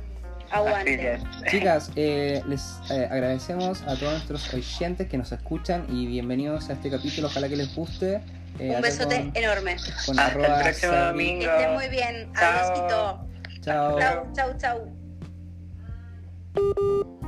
Aguante. 0.53 1.19
Chicas, 1.49 1.91
eh, 1.95 2.41
les 2.47 2.79
eh, 2.91 3.07
agradecemos 3.09 3.81
a 3.83 3.95
todos 3.95 4.13
nuestros 4.13 4.53
oyentes 4.53 5.07
que 5.09 5.17
nos 5.17 5.31
escuchan 5.31 5.85
y 5.89 6.05
bienvenidos 6.07 6.69
a 6.69 6.73
este 6.73 6.89
capítulo. 6.91 7.27
Ojalá 7.27 7.49
que 7.49 7.55
les 7.55 7.73
guste. 7.75 8.21
Eh, 8.59 8.73
Un 8.75 8.81
besote 8.81 9.15
con- 9.17 9.31
enorme. 9.35 9.77
con 10.05 10.19
Hasta 10.19 10.39
el 10.57 10.63
próximo 10.63 10.91
Sabi. 10.93 11.07
domingo. 11.07 11.39
Que 11.41 11.45
estén 11.57 11.73
muy 11.73 11.87
bien. 11.89 12.31
Chao. 12.33 12.51
Adiósito. 12.51 13.27
Chao. 13.61 13.99
Chau, 13.99 14.31
chau, 14.33 14.57
chau. 16.53 17.19